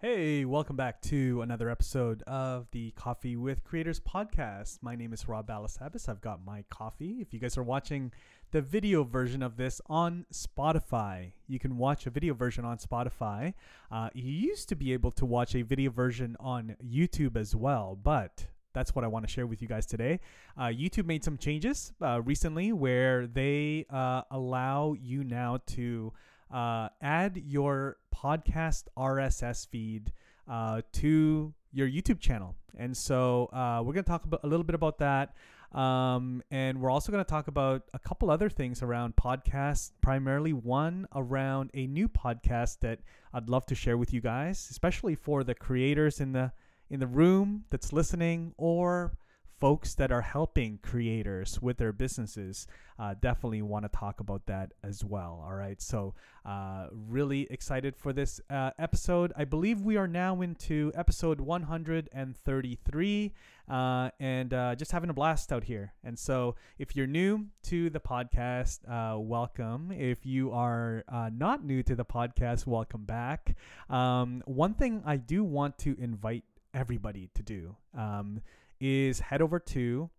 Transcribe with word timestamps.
Hey, 0.00 0.44
welcome 0.44 0.76
back 0.76 1.02
to 1.02 1.42
another 1.42 1.68
episode 1.68 2.22
of 2.22 2.68
the 2.70 2.92
Coffee 2.92 3.34
with 3.34 3.64
Creators 3.64 3.98
podcast. 3.98 4.78
My 4.80 4.94
name 4.94 5.12
is 5.12 5.26
Rob 5.26 5.48
Balasabas. 5.48 6.08
I've 6.08 6.20
got 6.20 6.44
my 6.44 6.62
coffee. 6.70 7.16
If 7.20 7.34
you 7.34 7.40
guys 7.40 7.58
are 7.58 7.64
watching 7.64 8.12
the 8.52 8.60
video 8.60 9.02
version 9.02 9.42
of 9.42 9.56
this 9.56 9.80
on 9.86 10.24
Spotify, 10.32 11.32
you 11.48 11.58
can 11.58 11.78
watch 11.78 12.06
a 12.06 12.10
video 12.10 12.32
version 12.32 12.64
on 12.64 12.78
Spotify. 12.78 13.54
Uh, 13.90 14.08
you 14.14 14.30
used 14.30 14.68
to 14.68 14.76
be 14.76 14.92
able 14.92 15.10
to 15.10 15.26
watch 15.26 15.56
a 15.56 15.62
video 15.62 15.90
version 15.90 16.36
on 16.38 16.76
YouTube 16.80 17.36
as 17.36 17.56
well, 17.56 17.98
but 18.00 18.46
that's 18.74 18.94
what 18.94 19.04
I 19.04 19.08
want 19.08 19.26
to 19.26 19.32
share 19.32 19.48
with 19.48 19.60
you 19.60 19.66
guys 19.66 19.84
today. 19.84 20.20
Uh, 20.56 20.66
YouTube 20.66 21.06
made 21.06 21.24
some 21.24 21.36
changes 21.36 21.92
uh, 22.00 22.22
recently 22.22 22.72
where 22.72 23.26
they 23.26 23.84
uh, 23.90 24.22
allow 24.30 24.92
you 24.92 25.24
now 25.24 25.58
to 25.66 26.12
uh, 26.50 26.88
add 27.00 27.42
your 27.46 27.96
podcast 28.14 28.84
RSS 28.96 29.66
feed 29.66 30.12
uh, 30.48 30.82
to 30.92 31.52
your 31.72 31.88
YouTube 31.88 32.20
channel. 32.20 32.56
And 32.76 32.96
so 32.96 33.46
uh, 33.52 33.82
we're 33.84 33.92
going 33.92 34.04
to 34.04 34.10
talk 34.10 34.24
about, 34.24 34.40
a 34.44 34.46
little 34.46 34.64
bit 34.64 34.74
about 34.74 34.98
that. 34.98 35.34
Um, 35.72 36.42
and 36.50 36.80
we're 36.80 36.90
also 36.90 37.12
going 37.12 37.24
to 37.24 37.28
talk 37.28 37.48
about 37.48 37.82
a 37.92 37.98
couple 37.98 38.30
other 38.30 38.48
things 38.48 38.82
around 38.82 39.16
podcasts, 39.16 39.92
primarily 40.00 40.54
one 40.54 41.06
around 41.14 41.70
a 41.74 41.86
new 41.86 42.08
podcast 42.08 42.80
that 42.80 43.00
I'd 43.34 43.50
love 43.50 43.66
to 43.66 43.74
share 43.74 43.98
with 43.98 44.14
you 44.14 44.22
guys, 44.22 44.68
especially 44.70 45.14
for 45.14 45.44
the 45.44 45.54
creators 45.54 46.20
in 46.20 46.32
the 46.32 46.52
in 46.90 47.00
the 47.00 47.06
room 47.06 47.64
that's 47.68 47.92
listening 47.92 48.54
or 48.56 49.12
folks 49.58 49.94
that 49.94 50.12
are 50.12 50.22
helping 50.22 50.78
creators 50.82 51.60
with 51.60 51.78
their 51.78 51.92
businesses 51.92 52.68
uh, 52.98 53.14
definitely 53.20 53.62
want 53.62 53.84
to 53.84 53.88
talk 53.88 54.20
about 54.20 54.46
that 54.46 54.72
as 54.82 55.04
well 55.04 55.44
all 55.44 55.54
right? 55.54 55.82
So 55.82 56.14
uh, 56.44 56.86
really 56.92 57.46
excited 57.50 57.96
for 57.96 58.12
this 58.12 58.40
uh, 58.50 58.70
episode. 58.78 59.32
I 59.36 59.44
believe 59.44 59.80
we 59.82 59.96
are 59.96 60.06
now 60.06 60.40
into 60.42 60.92
episode 60.94 61.40
133 61.40 63.32
uh, 63.68 64.10
and 64.20 64.54
uh, 64.54 64.74
just 64.74 64.92
having 64.92 65.10
a 65.10 65.14
blast 65.14 65.52
out 65.52 65.64
here. 65.64 65.92
And 66.04 66.18
so 66.18 66.54
if 66.78 66.96
you're 66.96 67.06
new 67.06 67.46
to 67.64 67.90
the 67.90 68.00
podcast 68.00 68.80
uh, 68.88 69.18
welcome. 69.18 69.92
If 69.92 70.24
you 70.24 70.52
are 70.52 71.04
not 71.32 71.64
new 71.64 71.82
to 71.82 71.94
the 71.94 72.04
podcast 72.04 72.66
welcome 72.66 73.04
back. 73.04 73.56
Um, 73.90 74.42
one 74.46 74.74
thing 74.74 75.02
i 75.04 75.16
do 75.16 75.42
want 75.42 75.78
to 75.78 75.96
invite 75.98 76.44
everybody 76.74 77.30
to 77.34 77.42
do 77.42 77.76
um, 77.96 78.40
is 78.80 79.20
head 79.20 79.42
over 79.42 79.58
to 79.58 80.10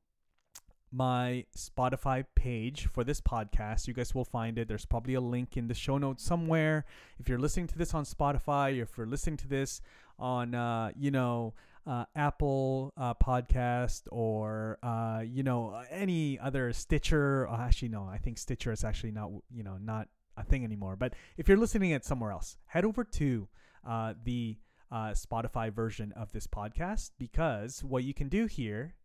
my 0.92 1.46
Spotify 1.56 2.26
page 2.36 2.88
for 2.88 3.04
this 3.04 3.22
podcast. 3.22 3.88
You 3.88 3.94
guys 3.94 4.16
will 4.16 4.26
find 4.26 4.58
it. 4.58 4.68
There's 4.68 4.86
probably 4.86 5.14
a 5.14 5.22
link 5.22 5.56
in 5.56 5.68
the 5.68 5.74
show 5.74 5.98
notes 5.98 6.24
somewhere. 6.24 6.86
If 7.20 7.30
you're 7.30 7.40
listening 7.40 7.68
to 7.68 7.78
this 7.78 7.94
on 7.94 8.06
Spotify, 8.06 8.82
if 8.82 8.98
you're 8.98 9.08
listening 9.08 9.38
to 9.38 9.48
this 9.48 9.82
on, 10.18 10.56
uh, 10.56 10.92
you 10.96 11.12
know, 11.12 11.54
uh, 11.88 12.06
Apple 12.16 12.94
uh, 12.98 13.14
podcast 13.16 14.04
or 14.12 14.78
uh, 14.84 15.24
you 15.26 15.44
know 15.44 15.82
any 15.90 16.38
other 16.40 16.72
Stitcher. 16.72 17.48
Uh, 17.48 17.62
actually, 17.62 17.88
no, 17.88 18.04
I 18.04 18.18
think 18.18 18.38
Stitcher 18.38 18.72
is 18.72 18.84
actually 18.84 19.12
not 19.12 19.32
you 19.50 19.64
know 19.64 19.78
not 19.82 20.08
a 20.38 20.44
thing 20.44 20.64
anymore. 20.64 20.96
But 20.96 21.14
if 21.38 21.48
you're 21.48 21.58
listening 21.58 21.94
at 21.94 22.06
somewhere 22.06 22.32
else, 22.32 22.58
head 22.68 22.86
over 22.86 23.04
to 23.04 23.48
uh, 23.88 24.14
the 24.24 24.58
uh, 24.92 25.12
Spotify 25.12 25.72
version 25.72 26.12
of 26.14 26.32
this 26.32 26.48
podcast 26.48 27.12
because 27.18 27.84
what 27.84 28.04
you 28.04 28.14
can 28.14 28.30
do 28.30 28.46
here, 28.46 28.96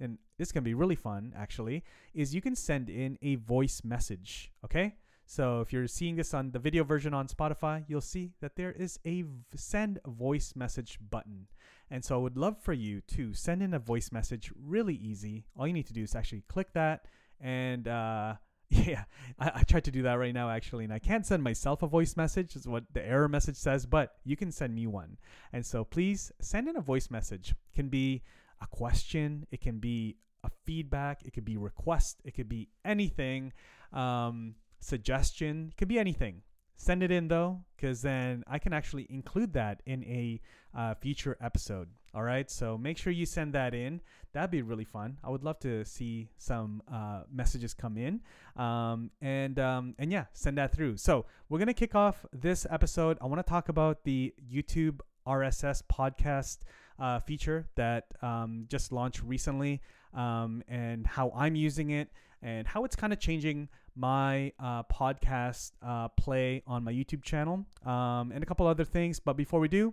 and 0.00 0.18
this 0.38 0.52
can 0.52 0.64
be 0.64 0.74
really 0.74 0.96
fun 0.96 1.32
actually, 1.36 1.84
is 2.14 2.34
you 2.34 2.40
can 2.40 2.56
send 2.56 2.88
in 2.90 3.18
a 3.22 3.36
voice 3.36 3.82
message. 3.84 4.52
Okay. 4.64 4.96
So 5.30 5.60
if 5.60 5.74
you're 5.74 5.86
seeing 5.86 6.16
this 6.16 6.32
on 6.32 6.52
the 6.52 6.58
video 6.58 6.84
version 6.84 7.12
on 7.12 7.28
Spotify, 7.28 7.84
you'll 7.86 8.00
see 8.00 8.32
that 8.40 8.56
there 8.56 8.72
is 8.72 8.98
a 9.06 9.24
send 9.54 9.98
voice 10.06 10.54
message 10.56 10.98
button. 11.10 11.48
And 11.90 12.02
so 12.02 12.14
I 12.14 12.18
would 12.18 12.38
love 12.38 12.56
for 12.62 12.72
you 12.72 13.02
to 13.08 13.34
send 13.34 13.62
in 13.62 13.74
a 13.74 13.78
voice 13.78 14.10
message 14.10 14.50
really 14.58 14.94
easy. 14.94 15.44
All 15.54 15.66
you 15.66 15.74
need 15.74 15.86
to 15.88 15.92
do 15.92 16.02
is 16.02 16.14
actually 16.14 16.44
click 16.48 16.72
that 16.72 17.04
and 17.42 17.86
uh, 17.86 18.34
Yeah, 18.70 19.04
I, 19.38 19.50
I 19.56 19.62
tried 19.62 19.84
to 19.84 19.90
do 19.90 20.02
that 20.02 20.14
right 20.14 20.34
now 20.34 20.50
actually, 20.50 20.84
and 20.84 20.92
I 20.92 20.98
can't 20.98 21.24
send 21.24 21.42
myself 21.42 21.82
a 21.82 21.86
voice 21.86 22.16
message, 22.16 22.54
is 22.54 22.68
what 22.68 22.84
the 22.92 23.04
error 23.04 23.28
message 23.28 23.56
says, 23.56 23.86
but 23.86 24.16
you 24.24 24.36
can 24.36 24.52
send 24.52 24.74
me 24.74 24.86
one. 24.86 25.16
And 25.52 25.64
so 25.64 25.84
please 25.84 26.32
send 26.40 26.68
in 26.68 26.76
a 26.76 26.82
voice 26.82 27.10
message. 27.10 27.50
It 27.50 27.74
can 27.74 27.88
be 27.88 28.22
a 28.60 28.66
question, 28.66 29.46
it 29.50 29.60
can 29.60 29.78
be 29.78 30.16
a 30.44 30.50
feedback, 30.64 31.22
it 31.24 31.32
could 31.32 31.44
be 31.44 31.56
request, 31.56 32.20
it 32.24 32.32
could 32.32 32.48
be 32.48 32.68
anything, 32.84 33.52
um, 33.92 34.54
suggestion, 34.80 35.68
it 35.70 35.76
could 35.76 35.88
be 35.88 35.98
anything. 35.98 36.42
Send 36.76 37.02
it 37.02 37.10
in 37.10 37.28
though, 37.28 37.64
because 37.76 38.02
then 38.02 38.44
I 38.46 38.58
can 38.58 38.72
actually 38.72 39.06
include 39.10 39.54
that 39.54 39.82
in 39.86 40.04
a 40.04 40.40
uh, 40.76 40.94
future 40.94 41.36
episode. 41.40 41.88
All 42.14 42.22
right, 42.22 42.50
so 42.50 42.78
make 42.78 42.96
sure 42.96 43.12
you 43.12 43.26
send 43.26 43.52
that 43.52 43.74
in. 43.74 44.00
That'd 44.32 44.50
be 44.50 44.62
really 44.62 44.84
fun. 44.84 45.18
I 45.22 45.28
would 45.28 45.42
love 45.42 45.58
to 45.60 45.84
see 45.84 46.30
some 46.38 46.82
uh, 46.90 47.22
messages 47.30 47.74
come 47.74 47.98
in, 47.98 48.20
um, 48.56 49.10
and 49.20 49.58
um, 49.58 49.94
and 49.98 50.10
yeah, 50.10 50.24
send 50.32 50.56
that 50.58 50.74
through. 50.74 50.96
So 50.96 51.26
we're 51.48 51.58
gonna 51.58 51.74
kick 51.74 51.94
off 51.94 52.24
this 52.32 52.66
episode. 52.70 53.18
I 53.20 53.26
want 53.26 53.44
to 53.44 53.48
talk 53.48 53.68
about 53.68 54.04
the 54.04 54.34
YouTube 54.50 55.00
RSS 55.26 55.82
podcast 55.92 56.58
uh, 56.98 57.20
feature 57.20 57.68
that 57.76 58.06
um, 58.22 58.64
just 58.68 58.90
launched 58.90 59.22
recently, 59.22 59.82
um, 60.14 60.62
and 60.66 61.06
how 61.06 61.30
I'm 61.34 61.54
using 61.54 61.90
it, 61.90 62.10
and 62.42 62.66
how 62.66 62.84
it's 62.84 62.96
kind 62.96 63.12
of 63.12 63.20
changing 63.20 63.68
my 63.94 64.52
uh, 64.58 64.82
podcast 64.84 65.72
uh, 65.82 66.08
play 66.08 66.62
on 66.66 66.84
my 66.84 66.92
YouTube 66.92 67.22
channel, 67.22 67.66
um, 67.84 68.32
and 68.32 68.42
a 68.42 68.46
couple 68.46 68.66
other 68.66 68.84
things. 68.84 69.20
But 69.20 69.36
before 69.36 69.60
we 69.60 69.68
do, 69.68 69.92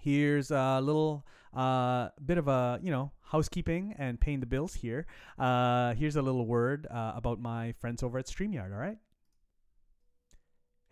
here's 0.00 0.50
a 0.50 0.80
little 0.80 1.24
uh, 1.54 2.08
bit 2.24 2.38
of 2.38 2.48
a 2.48 2.78
you 2.82 2.90
know 2.90 3.12
housekeeping 3.22 3.94
and 3.98 4.20
paying 4.20 4.40
the 4.40 4.46
bills 4.46 4.74
here. 4.74 5.06
Uh, 5.38 5.94
here's 5.94 6.16
a 6.16 6.22
little 6.22 6.46
word 6.46 6.86
uh, 6.90 7.12
about 7.14 7.40
my 7.40 7.72
friends 7.72 8.02
over 8.02 8.18
at 8.18 8.26
Streamyard. 8.26 8.72
All 8.72 8.78
right. 8.78 8.98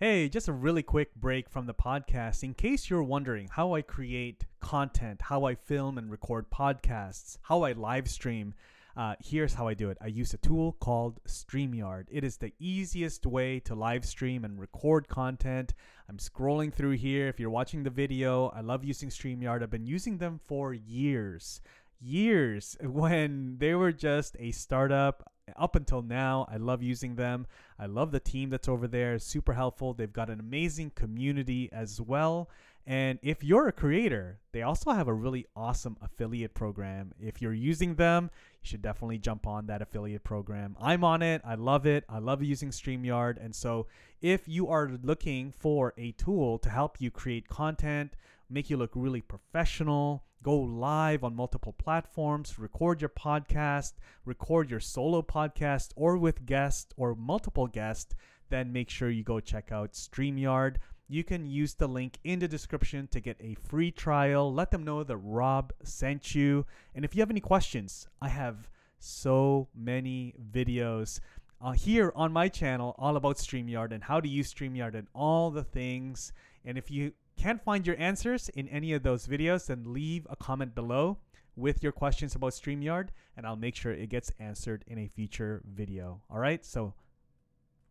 Hey, 0.00 0.28
just 0.28 0.46
a 0.46 0.52
really 0.52 0.84
quick 0.84 1.12
break 1.16 1.50
from 1.50 1.66
the 1.66 1.74
podcast. 1.74 2.44
In 2.44 2.54
case 2.54 2.88
you're 2.88 3.02
wondering 3.02 3.48
how 3.50 3.74
I 3.74 3.82
create 3.82 4.44
content, 4.60 5.22
how 5.22 5.44
I 5.44 5.56
film 5.56 5.98
and 5.98 6.08
record 6.08 6.50
podcasts, 6.50 7.36
how 7.42 7.62
I 7.62 7.72
live 7.72 8.08
stream, 8.08 8.54
uh, 8.98 9.14
here's 9.20 9.54
how 9.54 9.68
I 9.68 9.74
do 9.74 9.90
it. 9.90 9.98
I 10.00 10.08
use 10.08 10.34
a 10.34 10.38
tool 10.38 10.72
called 10.72 11.20
StreamYard. 11.24 12.06
It 12.10 12.24
is 12.24 12.36
the 12.36 12.52
easiest 12.58 13.24
way 13.26 13.60
to 13.60 13.76
live 13.76 14.04
stream 14.04 14.44
and 14.44 14.58
record 14.58 15.06
content. 15.06 15.72
I'm 16.08 16.16
scrolling 16.16 16.74
through 16.74 16.96
here. 16.96 17.28
If 17.28 17.38
you're 17.38 17.48
watching 17.48 17.84
the 17.84 17.90
video, 17.90 18.48
I 18.48 18.60
love 18.60 18.84
using 18.84 19.08
StreamYard. 19.08 19.62
I've 19.62 19.70
been 19.70 19.86
using 19.86 20.18
them 20.18 20.40
for 20.48 20.74
years. 20.74 21.60
Years 22.00 22.76
when 22.82 23.58
they 23.58 23.76
were 23.76 23.92
just 23.92 24.34
a 24.40 24.50
startup 24.50 25.30
up 25.56 25.76
until 25.76 26.02
now. 26.02 26.48
I 26.50 26.56
love 26.56 26.82
using 26.82 27.14
them. 27.14 27.46
I 27.78 27.86
love 27.86 28.10
the 28.10 28.18
team 28.18 28.50
that's 28.50 28.68
over 28.68 28.88
there. 28.88 29.20
Super 29.20 29.54
helpful. 29.54 29.94
They've 29.94 30.12
got 30.12 30.28
an 30.28 30.40
amazing 30.40 30.90
community 30.96 31.68
as 31.72 32.00
well. 32.00 32.50
And 32.88 33.18
if 33.20 33.44
you're 33.44 33.68
a 33.68 33.72
creator, 33.72 34.38
they 34.52 34.62
also 34.62 34.92
have 34.92 35.08
a 35.08 35.12
really 35.12 35.44
awesome 35.54 35.98
affiliate 36.00 36.54
program. 36.54 37.12
If 37.20 37.42
you're 37.42 37.52
using 37.52 37.96
them, 37.96 38.30
you 38.62 38.66
should 38.66 38.80
definitely 38.80 39.18
jump 39.18 39.46
on 39.46 39.66
that 39.66 39.82
affiliate 39.82 40.24
program. 40.24 40.74
I'm 40.80 41.04
on 41.04 41.20
it. 41.20 41.42
I 41.44 41.56
love 41.56 41.84
it. 41.84 42.04
I 42.08 42.18
love 42.18 42.42
using 42.42 42.70
StreamYard. 42.70 43.44
And 43.44 43.54
so 43.54 43.88
if 44.22 44.48
you 44.48 44.68
are 44.68 44.90
looking 45.02 45.52
for 45.52 45.92
a 45.98 46.12
tool 46.12 46.58
to 46.60 46.70
help 46.70 46.98
you 46.98 47.10
create 47.10 47.46
content, 47.46 48.14
make 48.48 48.70
you 48.70 48.78
look 48.78 48.92
really 48.94 49.20
professional, 49.20 50.24
go 50.42 50.56
live 50.56 51.22
on 51.22 51.36
multiple 51.36 51.74
platforms, 51.74 52.58
record 52.58 53.02
your 53.02 53.10
podcast, 53.10 53.92
record 54.24 54.70
your 54.70 54.80
solo 54.80 55.20
podcast 55.20 55.90
or 55.94 56.16
with 56.16 56.46
guests 56.46 56.94
or 56.96 57.14
multiple 57.14 57.66
guests, 57.66 58.14
then 58.48 58.72
make 58.72 58.88
sure 58.88 59.10
you 59.10 59.22
go 59.22 59.40
check 59.40 59.70
out 59.70 59.92
StreamYard 59.92 60.76
you 61.08 61.24
can 61.24 61.46
use 61.46 61.74
the 61.74 61.88
link 61.88 62.18
in 62.22 62.38
the 62.38 62.48
description 62.48 63.08
to 63.08 63.20
get 63.20 63.36
a 63.40 63.54
free 63.54 63.90
trial. 63.90 64.52
Let 64.52 64.70
them 64.70 64.84
know 64.84 65.02
that 65.02 65.16
Rob 65.16 65.72
sent 65.82 66.34
you. 66.34 66.66
And 66.94 67.04
if 67.04 67.14
you 67.14 67.22
have 67.22 67.30
any 67.30 67.40
questions, 67.40 68.06
I 68.20 68.28
have 68.28 68.68
so 68.98 69.68
many 69.74 70.34
videos 70.52 71.20
uh, 71.60 71.72
here 71.72 72.12
on 72.14 72.32
my 72.32 72.48
channel 72.48 72.94
all 72.98 73.16
about 73.16 73.36
StreamYard 73.36 73.92
and 73.92 74.04
how 74.04 74.20
to 74.20 74.28
use 74.28 74.52
StreamYard 74.52 74.94
and 74.94 75.08
all 75.14 75.50
the 75.50 75.64
things. 75.64 76.32
And 76.64 76.76
if 76.76 76.90
you 76.90 77.12
can't 77.36 77.62
find 77.62 77.86
your 77.86 77.96
answers 77.98 78.48
in 78.50 78.68
any 78.68 78.92
of 78.92 79.02
those 79.02 79.26
videos, 79.26 79.66
then 79.66 79.92
leave 79.92 80.26
a 80.28 80.36
comment 80.36 80.74
below 80.74 81.18
with 81.56 81.82
your 81.82 81.92
questions 81.92 82.34
about 82.34 82.52
StreamYard 82.52 83.08
and 83.36 83.46
I'll 83.46 83.56
make 83.56 83.76
sure 83.76 83.92
it 83.92 84.10
gets 84.10 84.32
answered 84.38 84.84
in 84.86 84.98
a 84.98 85.08
future 85.08 85.62
video. 85.64 86.20
All 86.30 86.38
right, 86.38 86.64
so 86.64 86.94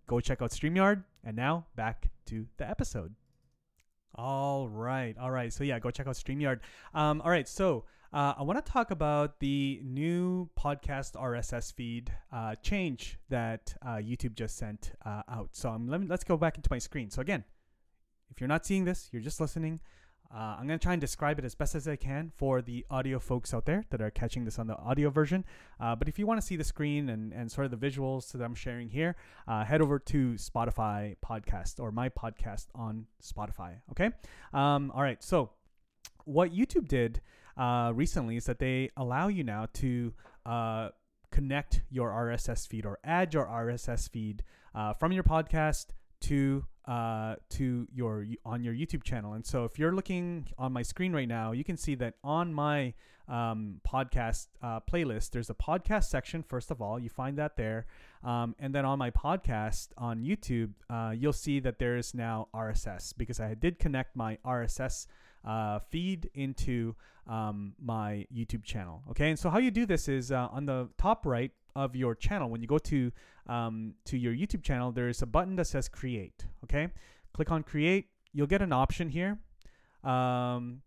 go 0.08 0.20
check 0.20 0.42
out 0.42 0.52
StreamYard. 0.52 1.04
And 1.24 1.36
now 1.36 1.66
back 1.76 2.10
to 2.28 2.48
the 2.58 2.68
episode. 2.68 3.14
All 4.16 4.68
right. 4.68 5.16
All 5.20 5.30
right. 5.30 5.54
So, 5.54 5.64
yeah, 5.64 5.78
go 5.80 5.92
check 5.92 6.08
out 6.08 6.16
StreamYard. 6.16 6.60
Um, 6.94 7.22
all 7.22 7.30
right. 7.30 7.48
So, 7.48 7.84
uh, 8.14 8.34
I 8.38 8.44
want 8.44 8.64
to 8.66 8.72
talk 8.72 8.90
about 8.92 9.40
the 9.40 9.82
new 9.84 10.50
podcast 10.58 11.14
RSS 11.14 11.74
feed 11.74 12.12
uh, 12.32 12.56
change 12.56 13.20
that 13.30 13.76
uh, 13.86 13.96
YouTube 13.96 14.34
just 14.34 14.58
sent 14.58 14.94
uh, 15.06 15.24
out. 15.30 15.50
So, 15.52 15.70
um, 15.70 15.88
let 15.88 16.02
me, 16.02 16.08
let's 16.08 16.24
go 16.24 16.38
back 16.38 16.56
into 16.56 16.70
my 16.72 16.80
screen. 16.80 17.12
So, 17.12 17.22
again, 17.22 17.44
if 18.32 18.40
you're 18.40 18.48
not 18.48 18.66
seeing 18.66 18.86
this, 18.86 19.10
you're 19.12 19.22
just 19.22 19.42
listening. 19.42 19.82
Uh, 20.34 20.58
I'm 20.60 20.68
going 20.68 20.78
to 20.78 20.84
try 20.84 20.94
and 20.94 21.02
describe 21.02 21.40
it 21.40 21.46
as 21.46 21.56
best 21.56 21.76
as 21.76 21.88
I 21.88 21.96
can 21.96 22.32
for 22.36 22.62
the 22.62 22.86
audio 22.90 23.20
folks 23.20 23.54
out 23.54 23.66
there 23.66 23.86
that 23.90 24.02
are 24.02 24.12
catching 24.12 24.46
this 24.46 24.60
on 24.60 24.68
the 24.68 24.76
audio 24.78 25.10
version. 25.10 25.46
Uh, 25.80 25.96
but 25.96 26.08
if 26.08 26.20
you 26.20 26.28
want 26.28 26.40
to 26.42 26.46
see 26.46 26.56
the 26.56 26.64
screen 26.64 27.10
and, 27.10 27.32
and 27.34 27.52
sort 27.52 27.66
of 27.66 27.80
the 27.80 27.90
visuals 27.90 28.32
that 28.34 28.42
I'm 28.42 28.56
sharing 28.56 28.90
here, 28.90 29.16
uh, 29.48 29.64
head 29.64 29.82
over 29.82 30.00
to 30.00 30.34
Spotify 30.34 31.16
podcast 31.26 31.80
or 31.80 31.92
my 31.92 32.10
podcast 32.10 32.68
on 32.76 33.06
Spotify. 33.24 33.76
Okay. 33.92 34.12
Um, 34.54 34.92
all 34.94 35.02
right. 35.02 35.24
So, 35.24 35.52
what 36.26 36.54
YouTube 36.54 36.90
did 36.90 37.22
uh, 37.58 37.92
recently 37.96 38.36
is 38.36 38.46
that 38.46 38.60
they 38.60 38.92
allow 38.98 39.30
you 39.30 39.44
now 39.44 39.68
to 39.76 40.14
uh, 40.46 40.90
connect 41.32 41.82
your 41.90 42.10
RSS 42.10 42.68
feed 42.68 42.86
or 42.86 43.00
add 43.04 43.34
your 43.34 43.46
RSS 43.46 44.10
feed 44.10 44.44
uh, 44.76 44.94
from 44.94 45.12
your 45.12 45.24
podcast 45.24 45.88
to 46.22 46.66
uh, 46.88 47.36
to 47.50 47.88
your 47.94 48.26
on 48.46 48.64
your 48.64 48.74
YouTube 48.74 49.04
channel. 49.04 49.34
And 49.34 49.46
so, 49.46 49.66
if 49.66 49.78
you're 49.78 49.94
looking 49.94 50.48
on 50.58 50.72
my 50.72 50.82
screen 50.82 51.14
right 51.14 51.28
now, 51.28 51.52
you 51.52 51.64
can 51.64 51.78
see 51.78 51.96
that 51.96 52.16
on 52.24 52.54
my 52.54 52.94
um, 53.28 53.82
podcast 53.88 54.48
uh, 54.62 54.80
playlist, 54.80 55.32
there's 55.32 55.50
a 55.50 55.54
podcast 55.54 56.06
section. 56.06 56.44
First 56.44 56.72
of 56.72 56.82
all, 56.82 56.98
you 56.98 57.10
find 57.10 57.38
that 57.38 57.58
there, 57.58 57.86
um, 58.24 58.56
and 58.60 58.74
then 58.74 58.86
on 58.86 58.98
my 58.98 59.12
podcast 59.12 59.90
on 59.98 60.24
YouTube, 60.24 60.72
uh, 60.90 61.14
you'll 61.16 61.34
see 61.34 61.60
that 61.60 61.80
there 61.80 61.98
is 61.98 62.14
now 62.14 62.48
RSS 62.54 63.14
because 63.18 63.40
I 63.40 63.54
did 63.54 63.80
connect 63.80 64.16
my 64.16 64.38
RSS 64.46 65.08
uh, 65.46 65.80
feed 65.90 66.30
into 66.34 66.96
um, 67.28 67.74
my 67.82 68.26
YouTube 68.34 68.64
channel. 68.64 69.04
Okay, 69.10 69.30
and 69.30 69.40
so 69.40 69.50
how 69.50 69.58
you 69.58 69.72
do 69.72 69.86
this 69.86 70.08
is 70.08 70.32
uh, 70.32 70.48
on 70.52 70.66
the 70.66 70.90
top 70.98 71.26
right 71.26 71.52
of 71.78 71.96
your 71.96 72.16
channel. 72.16 72.50
When 72.50 72.62
you 72.62 72.68
go 72.68 72.80
to 72.80 73.12
um, 73.48 73.94
to 74.06 74.18
your 74.18 74.34
YouTube 74.34 74.64
channel, 74.64 74.92
there 74.92 75.08
is 75.08 75.22
a 75.22 75.26
button 75.26 75.56
that 75.56 75.68
says 75.68 75.88
Create. 75.88 76.46
Okay, 76.64 76.90
click 77.34 77.52
on 77.52 77.64
Create. 77.64 78.08
You'll 78.34 78.48
get 78.48 78.62
an 78.62 78.74
option 78.74 79.10
here. 79.10 79.40
Um, 80.04 80.82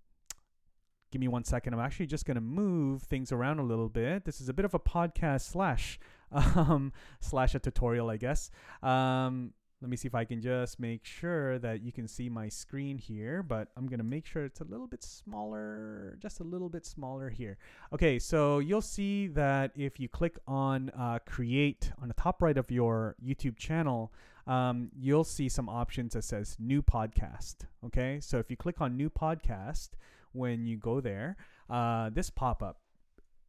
give 1.10 1.20
me 1.20 1.28
one 1.28 1.44
second. 1.44 1.72
I'm 1.75 1.81
actually 1.81 2.06
just 2.06 2.26
going 2.26 2.34
to 2.34 2.40
move 2.40 3.02
things 3.02 3.32
around 3.32 3.60
a 3.60 3.62
little 3.62 3.88
bit. 3.88 4.25
This 4.25 4.40
is 4.40 4.48
a 4.48 4.52
bit 4.52 4.64
of 4.64 4.75
a 4.75 4.78
podcast 4.78 5.42
slash 5.52 5.98
um, 6.32 6.92
slash 7.20 7.54
a 7.54 7.60
tutorial, 7.60 8.10
I 8.10 8.16
guess. 8.16 8.50
Um, 8.82 9.52
let 9.81 9.88
me 9.88 9.97
see 9.97 10.09
if 10.09 10.15
I 10.15 10.25
can 10.25 10.43
just 10.43 10.79
make 10.79 11.06
sure 11.06 11.59
that 11.61 11.82
you 11.82 11.91
can 11.91 12.06
see 12.06 12.29
my 12.29 12.50
screen 12.50 12.99
here, 12.99 13.43
but 13.43 13.69
I'm 13.77 13.88
to 13.88 14.05
make 14.05 14.27
sure 14.27 14.44
it's 14.44 14.61
a 14.61 14.65
little 14.65 14.87
bit 14.87 15.03
smaller, 15.03 16.19
just 16.21 16.41
a 16.41 16.44
little 16.44 16.69
bit 16.69 16.85
smaller 16.85 17.31
here. 17.31 17.56
Okay, 17.93 18.19
so 18.19 18.59
you'll 18.59 18.82
see 18.82 19.29
that 19.29 19.73
if 19.75 19.99
you 19.99 20.06
click 20.06 20.38
on 20.47 20.91
uh, 20.91 21.19
create 21.25 21.93
on 22.00 22.09
the 22.09 22.15
top 22.15 22.43
right 22.43 22.59
of 22.59 22.71
your 22.71 23.17
YouTube 23.25 23.56
channel, 23.56 24.12
um, 24.47 24.91
you'll 24.99 25.25
see 25.25 25.49
some 25.49 25.69
options 25.71 26.12
that 26.12 26.25
says 26.25 26.56
new 26.59 26.83
podcast. 26.83 27.56
Okay, 27.87 28.21
so 28.21 28.38
if 28.38 28.50
you 28.50 28.59
click 28.59 28.83
on 28.83 28.99
new 28.99 29.09
podcast, 29.09 29.91
when 30.33 30.67
you 30.67 30.76
go 30.76 31.00
there, 31.00 31.37
uh, 31.71 32.11
this 32.11 32.29
pop-up 32.29 32.81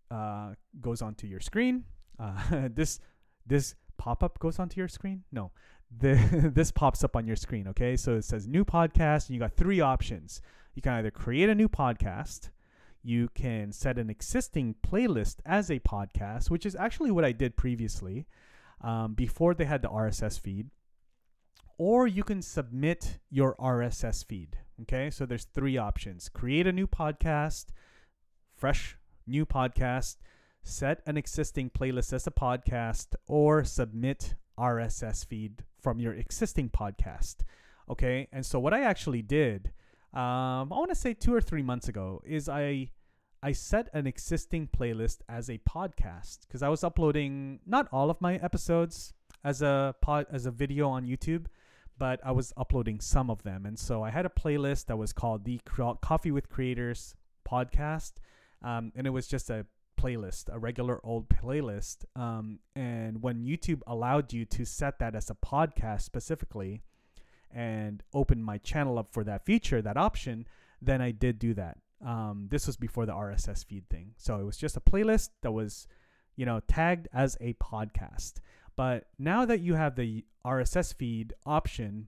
uh, 0.10 0.54
goes 0.80 1.02
onto 1.02 1.28
your 1.28 1.42
screen. 1.42 1.84
Uh, 2.18 2.70
this 2.74 3.02
this 3.46 3.76
pop-up 3.98 4.40
goes 4.40 4.60
onto 4.60 4.80
your 4.80 4.88
screen? 4.88 5.24
No 5.34 5.52
the 6.00 6.52
this 6.54 6.72
pops 6.72 7.04
up 7.04 7.16
on 7.16 7.28
your 7.28 7.36
screen. 7.36 7.68
Okay, 7.70 7.96
so 7.96 8.16
it 8.16 8.24
says 8.24 8.48
new 8.48 8.66
podcast, 8.66 9.28
and 9.28 9.36
you 9.36 9.40
got 9.40 9.54
three 9.54 9.82
options. 9.82 10.42
You 10.74 10.82
can 10.82 10.94
either 10.94 11.12
create 11.12 11.50
a 11.50 11.56
new 11.56 11.68
podcast, 11.68 12.50
you 13.04 13.30
can 13.34 13.72
set 13.72 13.98
an 13.98 14.10
existing 14.10 14.76
playlist 14.88 15.38
as 15.46 15.70
a 15.70 15.80
podcast, 15.80 16.50
which 16.50 16.66
is 16.66 16.76
actually 16.76 17.12
what 17.12 17.26
I 17.26 17.32
did 17.32 17.58
previously 17.58 18.26
um, 18.82 19.14
before 19.14 19.54
they 19.54 19.66
had 19.66 19.82
the 19.82 19.90
RSS 19.90 20.40
feed, 20.40 20.70
or 21.78 22.08
you 22.08 22.24
can 22.24 22.42
submit 22.42 23.20
your 23.30 23.56
RSS 23.56 24.26
feed. 24.26 24.58
Okay, 24.84 25.10
so 25.10 25.26
there's 25.26 25.46
three 25.46 25.78
options: 25.78 26.30
create 26.30 26.68
a 26.68 26.72
new 26.72 26.88
podcast, 26.88 27.68
fresh 28.56 28.98
new 29.28 29.46
podcast, 29.46 30.18
set 30.64 31.02
an 31.06 31.18
existing 31.18 31.70
playlist 31.70 32.14
as 32.14 32.26
a 32.28 32.32
podcast, 32.32 33.16
or 33.28 33.64
submit 33.64 34.36
RSS 34.58 35.26
feed 35.26 35.64
from 35.82 36.00
your 36.00 36.14
existing 36.14 36.70
podcast. 36.70 37.38
Okay. 37.90 38.28
And 38.32 38.46
so 38.46 38.60
what 38.60 38.74
I 38.74 38.84
actually 38.84 39.22
did, 39.22 39.72
um, 40.14 40.72
I 40.72 40.78
want 40.78 40.90
to 40.90 40.96
say 40.96 41.14
two 41.14 41.34
or 41.34 41.42
three 41.42 41.64
months 41.64 41.88
ago, 41.88 42.22
is 42.26 42.48
I 42.48 42.92
I 43.44 43.54
set 43.54 43.90
an 43.94 44.06
existing 44.06 44.68
playlist 44.68 45.22
as 45.28 45.50
a 45.50 45.58
podcast 45.60 46.42
because 46.42 46.62
I 46.62 46.70
was 46.70 46.84
uploading 46.84 47.60
not 47.66 47.88
all 47.92 48.12
of 48.12 48.22
my 48.22 48.36
episodes 48.36 49.14
as 49.44 49.64
a 49.64 49.96
pod 50.02 50.28
as 50.32 50.46
a 50.46 50.52
video 50.52 50.88
on 50.88 51.08
YouTube, 51.08 51.48
but 51.98 52.20
I 52.24 52.32
was 52.32 52.54
uploading 52.56 53.00
some 53.00 53.32
of 53.32 53.42
them. 53.42 53.66
And 53.66 53.80
so 53.80 54.04
I 54.04 54.12
had 54.12 54.28
a 54.28 54.30
playlist 54.30 54.86
that 54.86 54.98
was 54.98 55.12
called 55.12 55.44
the 55.44 55.60
Coffee 56.02 56.32
with 56.32 56.50
Creators 56.50 57.16
podcast, 57.50 58.14
um, 58.62 58.92
and 58.96 59.08
it 59.08 59.10
was 59.10 59.28
just 59.28 59.50
a 59.50 59.66
playlist, 60.02 60.54
a 60.54 60.60
regular 60.60 61.00
old 61.04 61.30
playlist. 61.30 62.06
Um, 62.16 62.60
and 62.76 63.22
when 63.22 63.44
YouTube 63.44 63.82
allowed 63.88 64.34
you 64.34 64.46
to 64.46 64.66
set 64.66 65.00
that 65.00 65.16
as 65.16 65.30
a 65.30 65.36
podcast 65.36 66.02
specifically 66.02 66.82
and 67.54 68.02
open 68.14 68.42
my 68.42 68.58
channel 68.58 68.98
up 68.98 69.10
for 69.12 69.24
that 69.24 69.46
feature, 69.46 69.82
that 69.82 69.98
option, 69.98 70.48
then 70.82 71.02
I 71.02 71.12
did 71.12 71.40
do 71.40 71.54
that. 71.56 71.78
Um, 72.06 72.48
this 72.50 72.66
was 72.66 72.78
before 72.78 73.06
the 73.06 73.14
RSS 73.14 73.66
feed 73.66 73.88
thing. 73.90 74.14
So 74.18 74.40
it 74.40 74.44
was 74.44 74.58
just 74.58 74.78
a 74.78 74.82
playlist 74.82 75.30
that 75.42 75.52
was, 75.52 75.88
you 76.36 76.46
know, 76.46 76.62
tagged 76.68 77.08
as 77.14 77.38
a 77.40 77.54
podcast. 77.54 78.36
But 78.76 79.08
now 79.20 79.46
that 79.46 79.60
you 79.60 79.76
have 79.76 79.96
the 79.96 80.26
RSS 80.46 80.96
feed 80.96 81.34
option, 81.46 82.08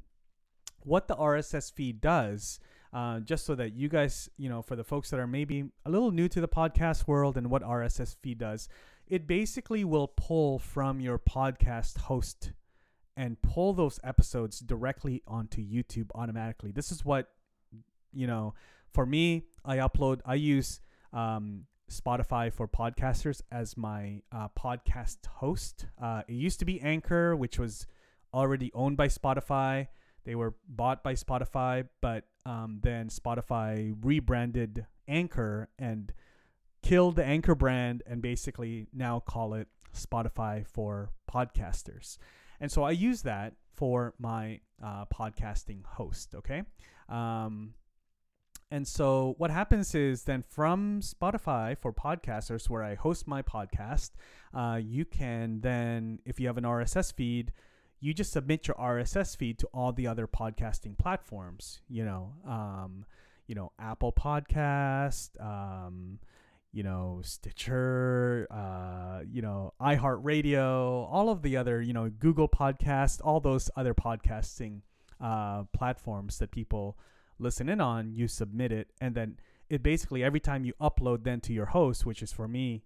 what 0.81 1.07
the 1.07 1.15
RSS 1.15 1.71
feed 1.71 2.01
does 2.01 2.59
uh, 2.93 3.19
just 3.19 3.45
so 3.45 3.55
that 3.55 3.73
you 3.73 3.89
guys, 3.89 4.29
you 4.37 4.49
know, 4.49 4.61
for 4.61 4.75
the 4.75 4.83
folks 4.83 5.09
that 5.09 5.19
are 5.19 5.27
maybe 5.27 5.65
a 5.85 5.89
little 5.89 6.11
new 6.11 6.27
to 6.27 6.39
the 6.39 6.47
podcast 6.47 7.07
world 7.07 7.37
and 7.37 7.49
what 7.49 7.63
RSS 7.63 8.15
feed 8.21 8.37
does, 8.37 8.69
it 9.07 9.27
basically 9.27 9.83
will 9.83 10.07
pull 10.07 10.59
from 10.59 10.99
your 10.99 11.17
podcast 11.17 11.97
host 11.97 12.51
and 13.17 13.41
pull 13.41 13.73
those 13.73 13.99
episodes 14.03 14.59
directly 14.59 15.21
onto 15.27 15.61
YouTube 15.61 16.09
automatically. 16.15 16.71
This 16.71 16.91
is 16.91 17.03
what, 17.03 17.29
you 18.11 18.27
know, 18.27 18.53
for 18.93 19.05
me, 19.05 19.43
I 19.65 19.77
upload, 19.77 20.21
I 20.25 20.35
use 20.35 20.79
um, 21.11 21.65
Spotify 21.91 22.51
for 22.51 22.67
podcasters 22.67 23.41
as 23.51 23.75
my 23.75 24.21
uh, 24.31 24.47
podcast 24.57 25.25
host. 25.27 25.87
Uh, 26.01 26.21
it 26.27 26.33
used 26.33 26.59
to 26.59 26.65
be 26.65 26.79
Anchor, 26.81 27.35
which 27.35 27.59
was 27.59 27.87
already 28.33 28.71
owned 28.73 28.97
by 28.97 29.07
Spotify. 29.07 29.87
They 30.25 30.35
were 30.35 30.55
bought 30.67 31.03
by 31.03 31.13
Spotify, 31.13 31.87
but 32.01 32.25
um, 32.45 32.79
then 32.81 33.09
Spotify 33.09 33.95
rebranded 34.01 34.85
Anchor 35.07 35.69
and 35.77 36.13
killed 36.81 37.15
the 37.15 37.25
Anchor 37.25 37.55
brand 37.55 38.03
and 38.05 38.21
basically 38.21 38.87
now 38.93 39.19
call 39.19 39.53
it 39.53 39.67
Spotify 39.95 40.65
for 40.67 41.11
podcasters. 41.31 42.17
And 42.59 42.71
so 42.71 42.83
I 42.83 42.91
use 42.91 43.23
that 43.23 43.53
for 43.71 44.13
my 44.19 44.59
uh, 44.83 45.05
podcasting 45.05 45.85
host, 45.85 46.35
okay? 46.35 46.63
Um, 47.09 47.73
and 48.71 48.87
so 48.87 49.35
what 49.37 49.51
happens 49.51 49.93
is 49.93 50.23
then 50.23 50.41
from 50.41 51.01
Spotify 51.01 51.77
for 51.77 51.93
podcasters, 51.93 52.69
where 52.69 52.83
I 52.83 52.95
host 52.95 53.27
my 53.27 53.41
podcast, 53.41 54.11
uh, 54.53 54.79
you 54.81 55.05
can 55.05 55.61
then, 55.61 56.19
if 56.25 56.39
you 56.39 56.47
have 56.47 56.57
an 56.57 56.63
RSS 56.63 57.13
feed, 57.13 57.51
you 58.03 58.13
just 58.13 58.33
submit 58.33 58.67
your 58.67 58.75
RSS 58.75 59.37
feed 59.37 59.57
to 59.59 59.67
all 59.73 59.93
the 59.93 60.07
other 60.07 60.27
podcasting 60.27 60.97
platforms. 60.97 61.79
You 61.87 62.03
know, 62.03 62.33
um, 62.45 63.05
you 63.47 63.55
know, 63.55 63.71
Apple 63.79 64.11
Podcast, 64.11 65.41
um, 65.41 66.19
you 66.73 66.83
know, 66.83 67.21
Stitcher, 67.23 68.45
uh, 68.51 69.21
you 69.25 69.41
know, 69.41 69.73
iHeartRadio, 69.81 71.07
all 71.09 71.29
of 71.29 71.43
the 71.43 71.55
other, 71.55 71.81
you 71.81 71.93
know, 71.93 72.09
Google 72.09 72.49
Podcast, 72.49 73.21
all 73.23 73.39
those 73.39 73.71
other 73.77 73.93
podcasting 73.93 74.81
uh, 75.21 75.63
platforms 75.71 76.39
that 76.39 76.51
people 76.51 76.97
listen 77.39 77.69
in 77.69 77.79
on. 77.79 78.13
You 78.13 78.27
submit 78.27 78.73
it, 78.73 78.89
and 78.99 79.15
then 79.15 79.37
it 79.69 79.81
basically 79.81 80.25
every 80.25 80.41
time 80.41 80.65
you 80.65 80.73
upload 80.81 81.23
then 81.23 81.39
to 81.39 81.53
your 81.53 81.67
host, 81.67 82.05
which 82.05 82.21
is 82.21 82.33
for 82.33 82.49
me. 82.49 82.83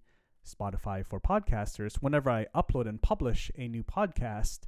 Spotify 0.47 1.05
for 1.05 1.19
podcasters. 1.19 1.95
Whenever 1.95 2.29
I 2.29 2.45
upload 2.55 2.87
and 2.87 3.01
publish 3.01 3.51
a 3.57 3.67
new 3.67 3.83
podcast, 3.83 4.59